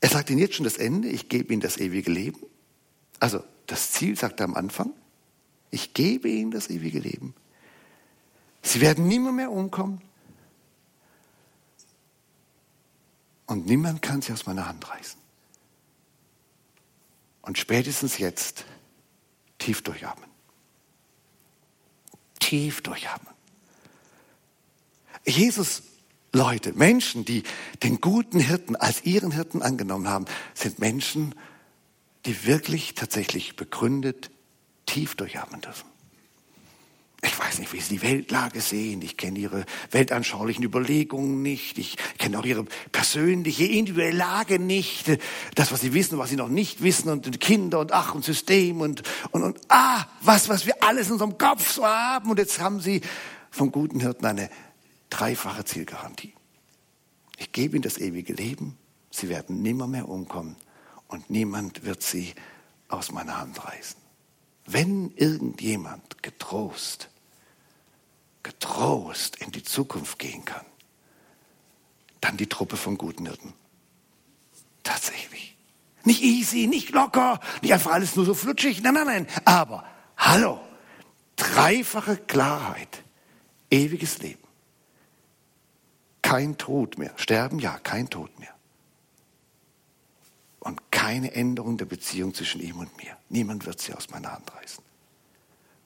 Er 0.00 0.08
sagt 0.08 0.30
Ihnen 0.30 0.38
jetzt 0.38 0.54
schon 0.54 0.64
das 0.64 0.76
Ende, 0.76 1.08
ich 1.08 1.28
gebe 1.28 1.52
Ihnen 1.52 1.60
das 1.60 1.78
ewige 1.78 2.12
Leben. 2.12 2.38
Also 3.18 3.42
das 3.66 3.90
Ziel 3.90 4.16
sagt 4.16 4.38
er 4.38 4.44
am 4.44 4.54
Anfang, 4.54 4.92
ich 5.72 5.92
gebe 5.92 6.28
Ihnen 6.28 6.52
das 6.52 6.70
ewige 6.70 7.00
Leben. 7.00 7.34
Sie 8.62 8.80
werden 8.80 9.08
nimmer 9.08 9.32
mehr 9.32 9.50
umkommen. 9.50 10.00
Und 13.52 13.66
niemand 13.66 14.00
kann 14.00 14.22
sie 14.22 14.32
aus 14.32 14.46
meiner 14.46 14.66
Hand 14.66 14.88
reißen. 14.88 15.20
Und 17.42 17.58
spätestens 17.58 18.16
jetzt 18.16 18.64
tief 19.58 19.82
durchatmen. 19.82 20.30
Tief 22.40 22.80
durchatmen. 22.80 23.34
Jesus, 25.26 25.82
Leute, 26.32 26.72
Menschen, 26.72 27.26
die 27.26 27.42
den 27.82 28.00
guten 28.00 28.40
Hirten 28.40 28.74
als 28.74 29.04
ihren 29.04 29.32
Hirten 29.32 29.60
angenommen 29.60 30.08
haben, 30.08 30.24
sind 30.54 30.78
Menschen, 30.78 31.34
die 32.24 32.46
wirklich 32.46 32.94
tatsächlich 32.94 33.54
begründet 33.54 34.30
tief 34.86 35.14
durchatmen 35.14 35.60
dürfen. 35.60 35.91
Ich 37.24 37.38
weiß 37.38 37.60
nicht, 37.60 37.72
wie 37.72 37.80
sie 37.80 37.98
die 37.98 38.02
Weltlage 38.02 38.60
sehen. 38.60 39.00
Ich 39.00 39.16
kenne 39.16 39.38
ihre 39.38 39.64
weltanschaulichen 39.92 40.64
Überlegungen 40.64 41.40
nicht. 41.40 41.78
Ich 41.78 41.96
kenne 42.18 42.36
auch 42.36 42.44
ihre 42.44 42.64
persönliche, 42.90 43.64
individuelle 43.64 44.16
Lage 44.16 44.58
nicht. 44.58 45.18
Das, 45.54 45.70
was 45.70 45.82
sie 45.82 45.94
wissen, 45.94 46.18
was 46.18 46.30
sie 46.30 46.36
noch 46.36 46.48
nicht 46.48 46.82
wissen 46.82 47.10
und 47.10 47.40
Kinder 47.40 47.78
und 47.78 47.92
ach 47.92 48.16
und 48.16 48.24
System 48.24 48.80
und, 48.80 49.04
und, 49.30 49.44
und 49.44 49.60
ah, 49.68 50.04
was, 50.20 50.48
was 50.48 50.66
wir 50.66 50.82
alles 50.82 51.06
in 51.06 51.12
unserem 51.12 51.38
Kopf 51.38 51.70
so 51.70 51.86
haben. 51.86 52.28
Und 52.28 52.40
jetzt 52.40 52.58
haben 52.58 52.80
sie 52.80 53.02
vom 53.52 53.70
guten 53.70 54.00
Hirten 54.00 54.26
eine 54.26 54.50
dreifache 55.08 55.64
Zielgarantie. 55.64 56.34
Ich 57.38 57.52
gebe 57.52 57.76
ihnen 57.76 57.82
das 57.82 57.98
ewige 57.98 58.32
Leben. 58.32 58.76
Sie 59.12 59.28
werden 59.28 59.62
nimmer 59.62 59.86
mehr 59.86 60.08
umkommen 60.08 60.56
und 61.06 61.30
niemand 61.30 61.84
wird 61.84 62.02
sie 62.02 62.34
aus 62.88 63.12
meiner 63.12 63.38
Hand 63.38 63.64
reißen. 63.64 64.00
Wenn 64.66 65.12
irgendjemand 65.14 66.22
getrost 66.22 67.10
getrost 68.42 69.36
in 69.36 69.52
die 69.52 69.62
Zukunft 69.62 70.18
gehen 70.18 70.44
kann, 70.44 70.64
dann 72.20 72.36
die 72.36 72.48
Truppe 72.48 72.76
von 72.76 72.98
guten 72.98 73.26
Hirten. 73.26 73.54
Tatsächlich. 74.82 75.56
Nicht 76.04 76.22
easy, 76.22 76.66
nicht 76.66 76.90
locker, 76.90 77.38
nicht 77.62 77.72
einfach 77.72 77.92
alles 77.92 78.16
nur 78.16 78.24
so 78.24 78.34
flutschig. 78.34 78.82
Nein, 78.82 78.94
nein, 78.94 79.06
nein. 79.06 79.26
Aber, 79.44 79.84
hallo, 80.16 80.60
dreifache 81.36 82.16
Klarheit, 82.16 83.04
ewiges 83.70 84.18
Leben. 84.18 84.42
Kein 86.20 86.58
Tod 86.58 86.98
mehr. 86.98 87.12
Sterben, 87.16 87.58
ja, 87.58 87.78
kein 87.78 88.10
Tod 88.10 88.36
mehr. 88.40 88.54
Und 90.58 90.90
keine 90.90 91.32
Änderung 91.34 91.76
der 91.76 91.84
Beziehung 91.84 92.34
zwischen 92.34 92.60
ihm 92.60 92.78
und 92.78 92.96
mir. 92.96 93.16
Niemand 93.28 93.66
wird 93.66 93.80
sie 93.80 93.94
aus 93.94 94.10
meiner 94.10 94.32
Hand 94.32 94.52
reißen. 94.54 94.82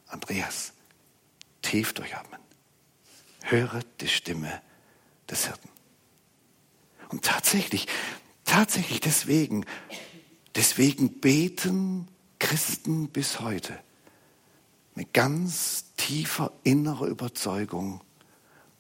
Andreas, 0.09 0.73
tief 1.63 1.93
durchatmen 1.95 2.46
höret 3.43 3.87
die 4.01 4.09
Stimme 4.09 4.61
des 5.31 5.47
Hirten. 5.47 5.69
Und 7.09 7.25
tatsächlich, 7.25 7.87
tatsächlich 8.45 9.01
deswegen, 9.01 9.65
deswegen 10.55 11.21
beten 11.21 12.09
Christen 12.39 13.09
bis 13.09 13.41
heute 13.41 13.79
mit 14.95 15.13
ganz 15.13 15.85
tiefer 15.97 16.53
innerer 16.65 17.07
Überzeugung, 17.07 18.03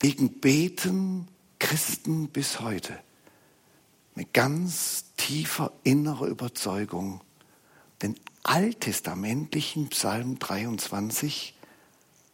wegen 0.01 0.41
beten 0.41 1.29
Christen 1.59 2.29
bis 2.29 2.61
heute 2.61 2.99
mit 4.15 4.33
ganz 4.33 5.05
tiefer 5.17 5.73
innerer 5.85 6.27
Überzeugung 6.27 7.21
den 8.03 8.15
alttestamentlichen 8.43 9.89
Psalm 9.89 10.39
23 10.39 11.56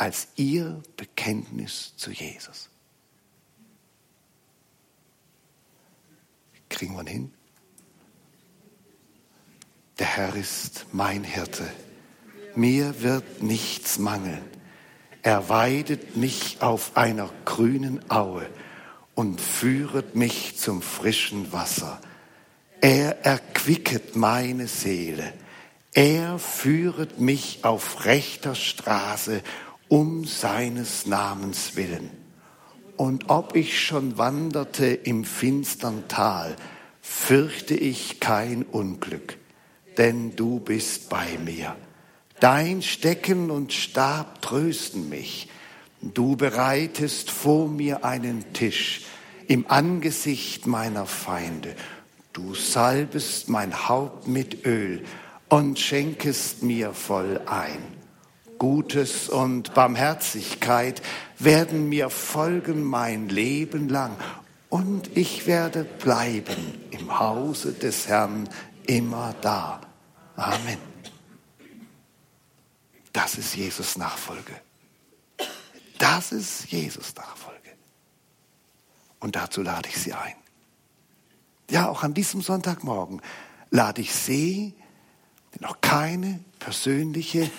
als 0.03 0.27
ihr 0.35 0.83
Bekenntnis 0.97 1.93
zu 1.97 2.11
Jesus. 2.11 2.69
Kriegen 6.69 6.95
wir 6.95 7.03
ihn 7.03 7.07
hin? 7.07 7.33
Der 10.01 10.09
Herr 10.09 10.35
ist 10.35 10.87
mein 10.91 11.23
Hirte. 11.23 11.73
Mir 12.57 13.01
wird 13.03 13.45
nichts 13.45 14.01
mangeln. 14.01 14.43
Er 15.23 15.49
weidet 15.49 16.17
mich 16.17 16.61
auf 16.63 16.97
einer 16.97 17.31
grünen 17.45 18.01
Aue 18.11 18.51
und 19.15 19.41
führet 19.41 20.17
mich 20.17 20.57
zum 20.57 20.83
frischen 20.83 21.53
Wasser. 21.53 22.01
Er 22.81 23.25
erquicket 23.25 24.17
meine 24.17 24.67
Seele. 24.67 25.33
Er 25.93 26.41
führet 26.41 27.21
mich 27.21 27.65
auf 27.65 28.05
rechter 28.05 28.57
Straße 28.57 29.45
um 29.93 30.25
seines 30.25 31.05
Namens 31.05 31.77
willen. 31.77 32.09
Und 32.97 33.29
ob 33.29 33.55
ich 33.55 33.79
schon 33.79 34.17
wanderte 34.17 34.87
im 34.87 35.27
finstern 35.27 36.05
Tal, 36.09 36.57
fürchte 37.03 37.75
ich 37.75 38.19
kein 38.19 38.63
Unglück, 38.63 39.37
denn 39.99 40.35
du 40.35 40.61
bist 40.61 41.11
bei 41.11 41.37
mir. 41.45 41.77
Dein 42.41 42.81
Stecken 42.81 43.51
und 43.51 43.75
Stab 43.75 44.41
trösten 44.41 45.11
mich. 45.11 45.51
Du 46.01 46.37
bereitest 46.37 47.31
vor 47.31 47.69
mir 47.69 48.03
einen 48.03 48.55
Tisch 48.55 49.03
im 49.47 49.71
Angesicht 49.71 50.67
meiner 50.67 51.05
Feinde. 51.05 51.77
Du 52.33 52.55
salbest 52.55 53.51
mein 53.51 53.91
Haupt 53.91 54.27
mit 54.27 54.65
Öl 54.65 55.05
und 55.51 55.79
schenkest 55.79 56.63
mir 56.63 56.95
voll 56.95 57.43
ein. 57.45 58.02
Gutes 58.63 59.29
und 59.29 59.75
Barmherzigkeit 59.75 61.03
werden 61.41 61.89
mir 61.89 62.11
folgen 62.11 62.85
mein 62.85 63.29
Leben 63.29 63.89
lang 63.89 64.17
und 64.69 65.17
ich 65.17 65.49
werde 65.49 65.83
bleiben 65.83 66.81
im 66.93 67.19
Hause 67.19 67.73
des 67.73 68.07
Herrn 68.07 68.49
immer 68.87 69.35
da. 69.41 69.81
Amen. 70.37 70.79
Das 73.13 73.35
ist 73.35 73.57
Jesus 73.57 73.99
Nachfolge. 73.99 74.55
Das 75.99 76.31
ist 76.31 76.71
Jesus 76.71 77.17
Nachfolge. 77.17 77.71
Und 79.19 79.35
dazu 79.35 79.63
lade 79.63 79.89
ich 79.89 79.97
Sie 79.97 80.13
ein. 80.13 80.37
Ja, 81.69 81.89
auch 81.89 82.05
an 82.05 82.15
diesem 82.15 82.43
Sonntagmorgen 82.43 83.23
lade 83.73 84.03
ich 84.03 84.15
Sie, 84.15 84.73
die 85.53 85.63
noch 85.65 85.81
keine 85.81 86.39
persönliche 86.61 87.51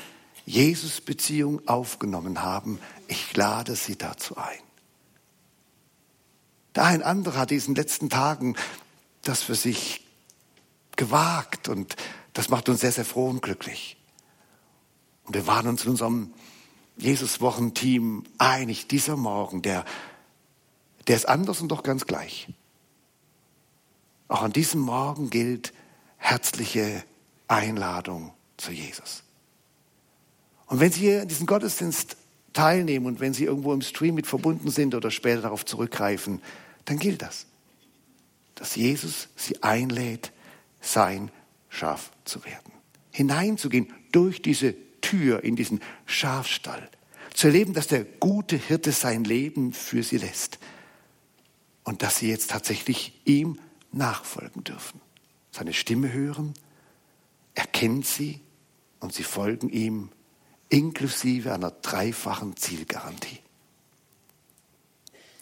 Jesus-Beziehung 0.45 1.67
aufgenommen 1.67 2.41
haben, 2.41 2.79
ich 3.07 3.35
lade 3.35 3.75
Sie 3.75 3.97
dazu 3.97 4.37
ein. 4.37 4.59
Da 6.73 6.85
ein 6.85 7.03
anderer 7.03 7.41
hat 7.41 7.51
diesen 7.51 7.75
letzten 7.75 8.09
Tagen 8.09 8.55
das 9.21 9.43
für 9.43 9.55
sich 9.55 10.05
gewagt 10.95 11.69
und 11.69 11.95
das 12.33 12.49
macht 12.49 12.67
uns 12.67 12.81
sehr, 12.81 12.91
sehr 12.91 13.05
froh 13.05 13.29
und 13.29 13.41
glücklich. 13.41 13.97
Und 15.23 15.35
wir 15.35 15.47
waren 15.47 15.67
uns 15.67 15.85
in 15.85 15.91
unserem 15.91 16.33
Jesus-Wochenteam 16.97 18.23
einig, 18.37 18.87
dieser 18.87 19.15
Morgen, 19.15 19.61
der, 19.61 19.85
der 21.07 21.15
ist 21.15 21.27
anders 21.27 21.61
und 21.61 21.69
doch 21.69 21.83
ganz 21.83 22.05
gleich. 22.05 22.49
Auch 24.27 24.41
an 24.41 24.53
diesem 24.53 24.81
Morgen 24.81 25.29
gilt 25.29 25.73
herzliche 26.17 27.03
Einladung 27.47 28.33
zu 28.57 28.71
Jesus. 28.71 29.23
Und 30.73 30.79
wenn 30.79 30.91
Sie 30.91 31.01
hier 31.01 31.21
in 31.21 31.27
diesem 31.27 31.45
Gottesdienst 31.45 32.17
teilnehmen 32.51 33.05
und 33.05 33.19
wenn 33.19 33.35
Sie 33.35 33.43
irgendwo 33.43 33.73
im 33.73 33.83
Stream 33.83 34.15
mit 34.15 34.25
verbunden 34.25 34.71
sind 34.71 34.95
oder 34.95 35.11
später 35.11 35.43
darauf 35.43 35.65
zurückgreifen, 35.65 36.41
dann 36.85 36.97
gilt 36.97 37.21
das, 37.21 37.45
dass 38.55 38.75
Jesus 38.75 39.27
Sie 39.35 39.61
einlädt, 39.61 40.31
sein 40.81 41.29
Schaf 41.69 42.09
zu 42.25 42.43
werden. 42.43 42.71
Hineinzugehen 43.11 43.93
durch 44.11 44.41
diese 44.41 44.73
Tür 44.99 45.43
in 45.43 45.55
diesen 45.55 45.79
Schafstall. 46.07 46.89
Zu 47.35 47.49
erleben, 47.49 47.75
dass 47.75 47.85
der 47.85 48.03
gute 48.03 48.55
Hirte 48.55 48.93
sein 48.93 49.25
Leben 49.25 49.73
für 49.73 50.01
Sie 50.01 50.17
lässt. 50.17 50.57
Und 51.83 52.01
dass 52.01 52.17
Sie 52.17 52.29
jetzt 52.29 52.49
tatsächlich 52.49 53.21
ihm 53.25 53.59
nachfolgen 53.91 54.63
dürfen. 54.63 55.01
Seine 55.51 55.73
Stimme 55.73 56.11
hören, 56.11 56.55
er 57.53 57.67
kennt 57.67 58.07
Sie 58.07 58.39
und 58.99 59.13
Sie 59.13 59.21
folgen 59.21 59.69
ihm 59.69 60.09
inklusive 60.69 61.53
einer 61.53 61.71
dreifachen 61.71 62.57
Zielgarantie. 62.57 63.39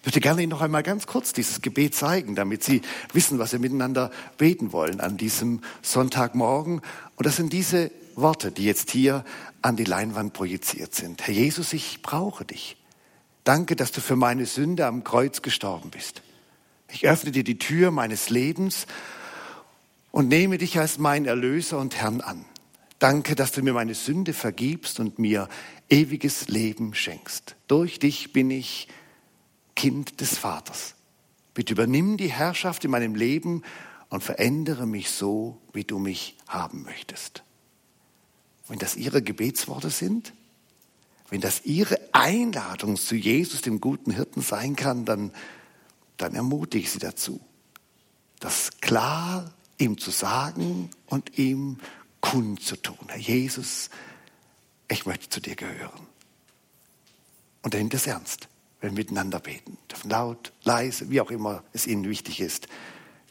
Ich 0.01 0.05
möchte 0.05 0.19
gerne 0.19 0.41
Ihnen 0.41 0.50
noch 0.50 0.62
einmal 0.62 0.81
ganz 0.81 1.06
kurz 1.06 1.31
dieses 1.31 1.62
Gebet 1.62 1.93
zeigen, 1.93 2.35
damit 2.35 2.63
Sie 2.63 2.81
wissen, 3.13 3.37
was 3.37 3.52
wir 3.52 3.60
miteinander 3.60 4.10
beten 4.37 4.73
wollen 4.73 5.00
an 5.00 5.15
diesem 5.15 5.62
Sonntagmorgen. 5.83 6.81
Und 7.17 7.25
das 7.25 7.35
sind 7.35 7.54
diese 7.54 7.91
Worte, 8.15 8.52
die 8.52 8.65
jetzt 8.65 8.89
hier 8.89 9.23
an 9.62 9.75
die 9.75 9.83
Leinwand 9.83 10.33
projiziert 10.33 10.96
sind. 10.96 11.21
Herr 11.27 11.33
Jesus, 11.33 11.71
ich 11.73 12.02
brauche 12.02 12.46
dich. 12.46 12.77
Danke, 13.43 13.75
dass 13.75 13.91
du 13.91 14.02
für 14.02 14.15
meine 14.15 14.48
Sünde 14.48 14.87
am 14.87 15.04
Kreuz 15.04 15.43
gestorben 15.43 15.91
bist. 15.91 16.23
Ich 16.91 17.08
öffne 17.08 17.31
dir 17.31 17.43
die 17.43 17.60
Tür 17.60 17.91
meines 17.91 18.29
Lebens 18.29 18.87
und 20.12 20.27
nehme 20.27 20.58
dich 20.58 20.79
als 20.79 20.98
mein 20.98 21.25
Erlöser 21.25 21.77
und 21.77 21.96
Herrn 21.96 22.21
an. 22.21 22.46
Danke, 23.02 23.33
dass 23.33 23.52
du 23.52 23.63
mir 23.63 23.73
meine 23.73 23.95
Sünde 23.95 24.31
vergibst 24.31 24.99
und 24.99 25.17
mir 25.17 25.49
ewiges 25.89 26.49
Leben 26.49 26.93
schenkst. 26.93 27.56
Durch 27.67 27.97
dich 27.97 28.31
bin 28.31 28.52
ich 28.52 28.87
Kind 29.75 30.21
des 30.21 30.37
Vaters. 30.37 30.93
Bitte 31.56 31.73
übernimm 31.73 32.17
die 32.17 32.31
Herrschaft 32.31 32.85
in 32.85 32.91
meinem 32.91 33.15
Leben 33.15 33.63
und 34.10 34.23
verändere 34.23 34.85
mich 34.85 35.10
so, 35.10 35.60
wie 35.73 35.83
du 35.83 35.97
mich 35.97 36.37
haben 36.47 36.83
möchtest. 36.83 37.41
Wenn 38.67 38.77
das 38.77 38.95
Ihre 38.95 39.23
Gebetsworte 39.23 39.89
sind, 39.89 40.33
wenn 41.31 41.41
das 41.41 41.65
Ihre 41.65 41.99
Einladung 42.12 42.97
zu 42.97 43.15
Jesus, 43.15 43.62
dem 43.62 43.81
guten 43.81 44.12
Hirten 44.12 44.43
sein 44.43 44.75
kann, 44.75 45.06
dann, 45.06 45.31
dann 46.17 46.35
ermutige 46.35 46.83
ich 46.83 46.91
Sie 46.91 46.99
dazu, 46.99 47.41
das 48.39 48.69
klar 48.79 49.52
ihm 49.79 49.97
zu 49.97 50.12
sagen 50.12 50.91
und 51.08 51.39
ihm 51.39 51.79
kundzutun. 52.22 52.98
Herr 53.08 53.17
Jesus, 53.17 53.90
ich 54.88 55.06
möchte 55.06 55.30
zu 55.30 55.42
dir 55.42 55.56
gehören. 55.56 56.08
Und 57.62 57.74
er 57.74 57.80
nimmt 57.80 57.94
es 57.94 58.08
ernst, 58.08 58.48
wenn 58.80 58.92
wir 58.92 59.04
miteinander 59.04 59.40
beten. 59.40 59.78
Laut, 60.04 60.52
leise, 60.63 61.10
wie 61.10 61.22
auch 61.22 61.32
immer 61.32 61.63
es 61.74 61.88
Ihnen 61.88 62.08
wichtig 62.10 62.40
ist, 62.40 62.67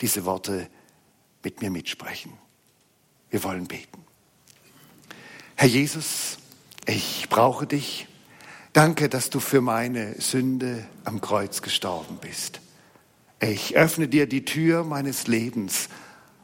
diese 0.01 0.24
Worte 0.24 0.68
mit 1.43 1.61
mir 1.62 1.70
mitsprechen. 1.70 2.32
Wir 3.30 3.43
wollen 3.43 3.66
beten. 3.66 4.05
Herr 5.57 5.68
Jesus, 5.68 6.38
ich 6.86 7.28
brauche 7.28 7.66
dich. 7.66 8.07
Danke, 8.72 9.09
dass 9.09 9.30
du 9.30 9.41
für 9.41 9.61
meine 9.61 10.20
Sünde 10.20 10.86
am 11.05 11.20
Kreuz 11.20 11.61
gestorben 11.61 12.18
bist. 12.20 12.61
Ich 13.41 13.76
öffne 13.76 14.07
dir 14.07 14.26
die 14.26 14.45
Tür 14.45 14.84
meines 14.84 15.26
Lebens 15.26 15.88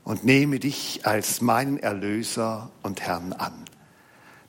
und 0.07 0.25
nehme 0.25 0.61
dich 0.61 1.05
als 1.05 1.41
meinen 1.41 1.79
Erlöser 1.79 2.71
und 2.85 3.01
Herrn 3.01 3.33
an. 3.33 3.65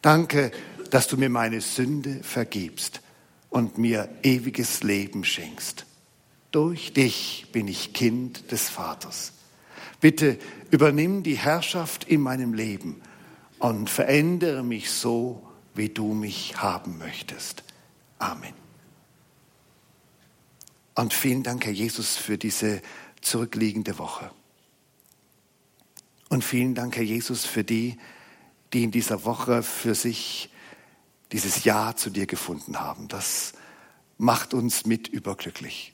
Danke, 0.03 0.51
dass 0.91 1.08
du 1.08 1.18
mir 1.18 1.30
meine 1.30 1.62
Sünde 1.62 2.22
vergibst 2.22 3.01
und 3.49 3.80
mir 3.80 4.08
ewiges 4.22 4.84
Leben 4.84 5.24
schenkst. 5.24 5.88
Durch 6.51 6.93
dich 6.93 7.47
bin 7.51 7.68
ich 7.68 7.93
Kind 7.93 8.51
des 8.51 8.70
Vaters. 8.70 9.34
Bitte 9.99 10.38
übernimm 10.70 11.24
die 11.24 11.39
Herrschaft 11.39 12.03
in 12.03 12.22
meinem 12.22 12.53
Leben 12.53 13.01
und 13.58 13.89
verändere 13.89 14.64
mich 14.64 14.91
so, 14.91 15.41
wie 15.74 15.89
du 15.89 16.14
mich 16.14 16.62
haben 16.62 16.99
möchtest. 16.99 17.64
Amen. 18.20 18.53
Und 20.93 21.16
vielen 21.16 21.41
Dank, 21.41 21.66
Herr 21.66 21.74
Jesus, 21.74 22.16
für 22.16 22.38
diese 22.38 22.84
zurückliegende 23.22 23.97
Woche. 23.97 24.30
Und 26.30 26.43
vielen 26.43 26.75
Dank, 26.75 26.95
Herr 26.95 27.03
Jesus, 27.03 27.45
für 27.45 27.63
die, 27.63 27.97
die 28.73 28.84
in 28.84 28.91
dieser 28.91 29.23
Woche 29.23 29.63
für 29.63 29.95
sich 29.95 30.49
dieses 31.32 31.63
Ja 31.63 31.95
zu 31.95 32.09
dir 32.09 32.25
gefunden 32.25 32.80
haben. 32.80 33.07
Das 33.07 33.53
macht 34.17 34.53
uns 34.53 34.86
mit 34.86 35.07
überglücklich. 35.07 35.93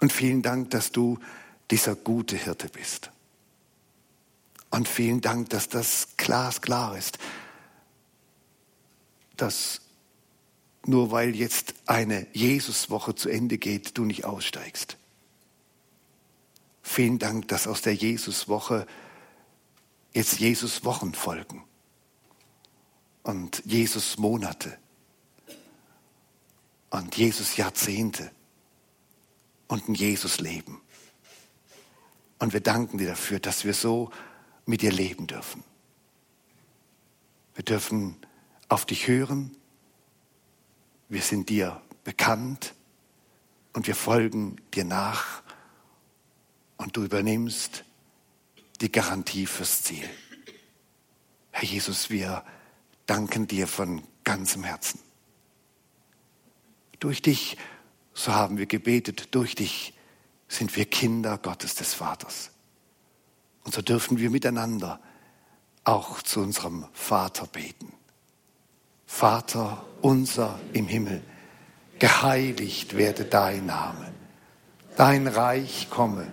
Und 0.00 0.12
vielen 0.12 0.42
Dank, 0.42 0.70
dass 0.70 0.92
du 0.92 1.18
dieser 1.70 1.94
gute 1.94 2.36
Hirte 2.36 2.68
bist. 2.68 3.10
Und 4.70 4.88
vielen 4.88 5.20
Dank, 5.20 5.50
dass 5.50 5.68
das 5.68 6.08
glasklar 6.16 6.96
ist, 6.96 7.18
dass 9.36 9.80
nur 10.86 11.10
weil 11.10 11.34
jetzt 11.34 11.74
eine 11.86 12.26
Jesuswoche 12.32 13.14
zu 13.14 13.28
Ende 13.28 13.58
geht, 13.58 13.98
du 13.98 14.04
nicht 14.04 14.24
aussteigst. 14.24 14.96
Vielen 16.82 17.18
Dank, 17.18 17.48
dass 17.48 17.66
aus 17.66 17.82
der 17.82 17.94
Jesuswoche 17.94 18.86
jetzt 20.12 20.40
Jesus-Wochen 20.40 21.14
folgen 21.14 21.64
und 23.22 23.62
Jesus-Monate 23.64 24.78
und 26.90 27.16
Jesus-Jahrzehnte 27.16 28.30
und 29.68 29.88
ein 29.88 29.94
Jesus-Leben. 29.94 30.80
Und 32.38 32.52
wir 32.52 32.60
danken 32.60 32.98
dir 32.98 33.08
dafür, 33.08 33.38
dass 33.38 33.64
wir 33.64 33.74
so 33.74 34.10
mit 34.66 34.82
dir 34.82 34.90
leben 34.90 35.26
dürfen. 35.26 35.62
Wir 37.54 37.64
dürfen 37.64 38.16
auf 38.68 38.86
dich 38.86 39.06
hören. 39.06 39.56
Wir 41.08 41.22
sind 41.22 41.50
dir 41.50 41.82
bekannt 42.04 42.74
und 43.72 43.86
wir 43.86 43.94
folgen 43.94 44.56
dir 44.74 44.84
nach 44.84 45.42
und 46.80 46.96
du 46.96 47.04
übernimmst 47.04 47.84
die 48.80 48.90
Garantie 48.90 49.44
fürs 49.44 49.82
Ziel. 49.82 50.08
Herr 51.50 51.64
Jesus, 51.64 52.08
wir 52.08 52.42
danken 53.04 53.46
dir 53.46 53.66
von 53.66 54.02
ganzem 54.24 54.64
Herzen. 54.64 54.98
Durch 56.98 57.20
dich, 57.20 57.58
so 58.14 58.32
haben 58.32 58.56
wir 58.56 58.64
gebetet, 58.64 59.34
durch 59.34 59.54
dich 59.54 59.92
sind 60.48 60.74
wir 60.74 60.86
Kinder 60.86 61.36
Gottes 61.36 61.74
des 61.74 61.92
Vaters. 61.92 62.50
Und 63.64 63.74
so 63.74 63.82
dürfen 63.82 64.18
wir 64.18 64.30
miteinander 64.30 65.00
auch 65.84 66.22
zu 66.22 66.40
unserem 66.40 66.86
Vater 66.94 67.46
beten. 67.46 67.92
Vater 69.04 69.84
unser 70.00 70.58
im 70.72 70.88
Himmel, 70.88 71.22
geheiligt 71.98 72.96
werde 72.96 73.26
dein 73.26 73.66
Name, 73.66 74.14
dein 74.96 75.26
Reich 75.26 75.88
komme, 75.90 76.32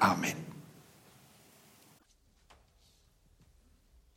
Amen. 0.00 0.45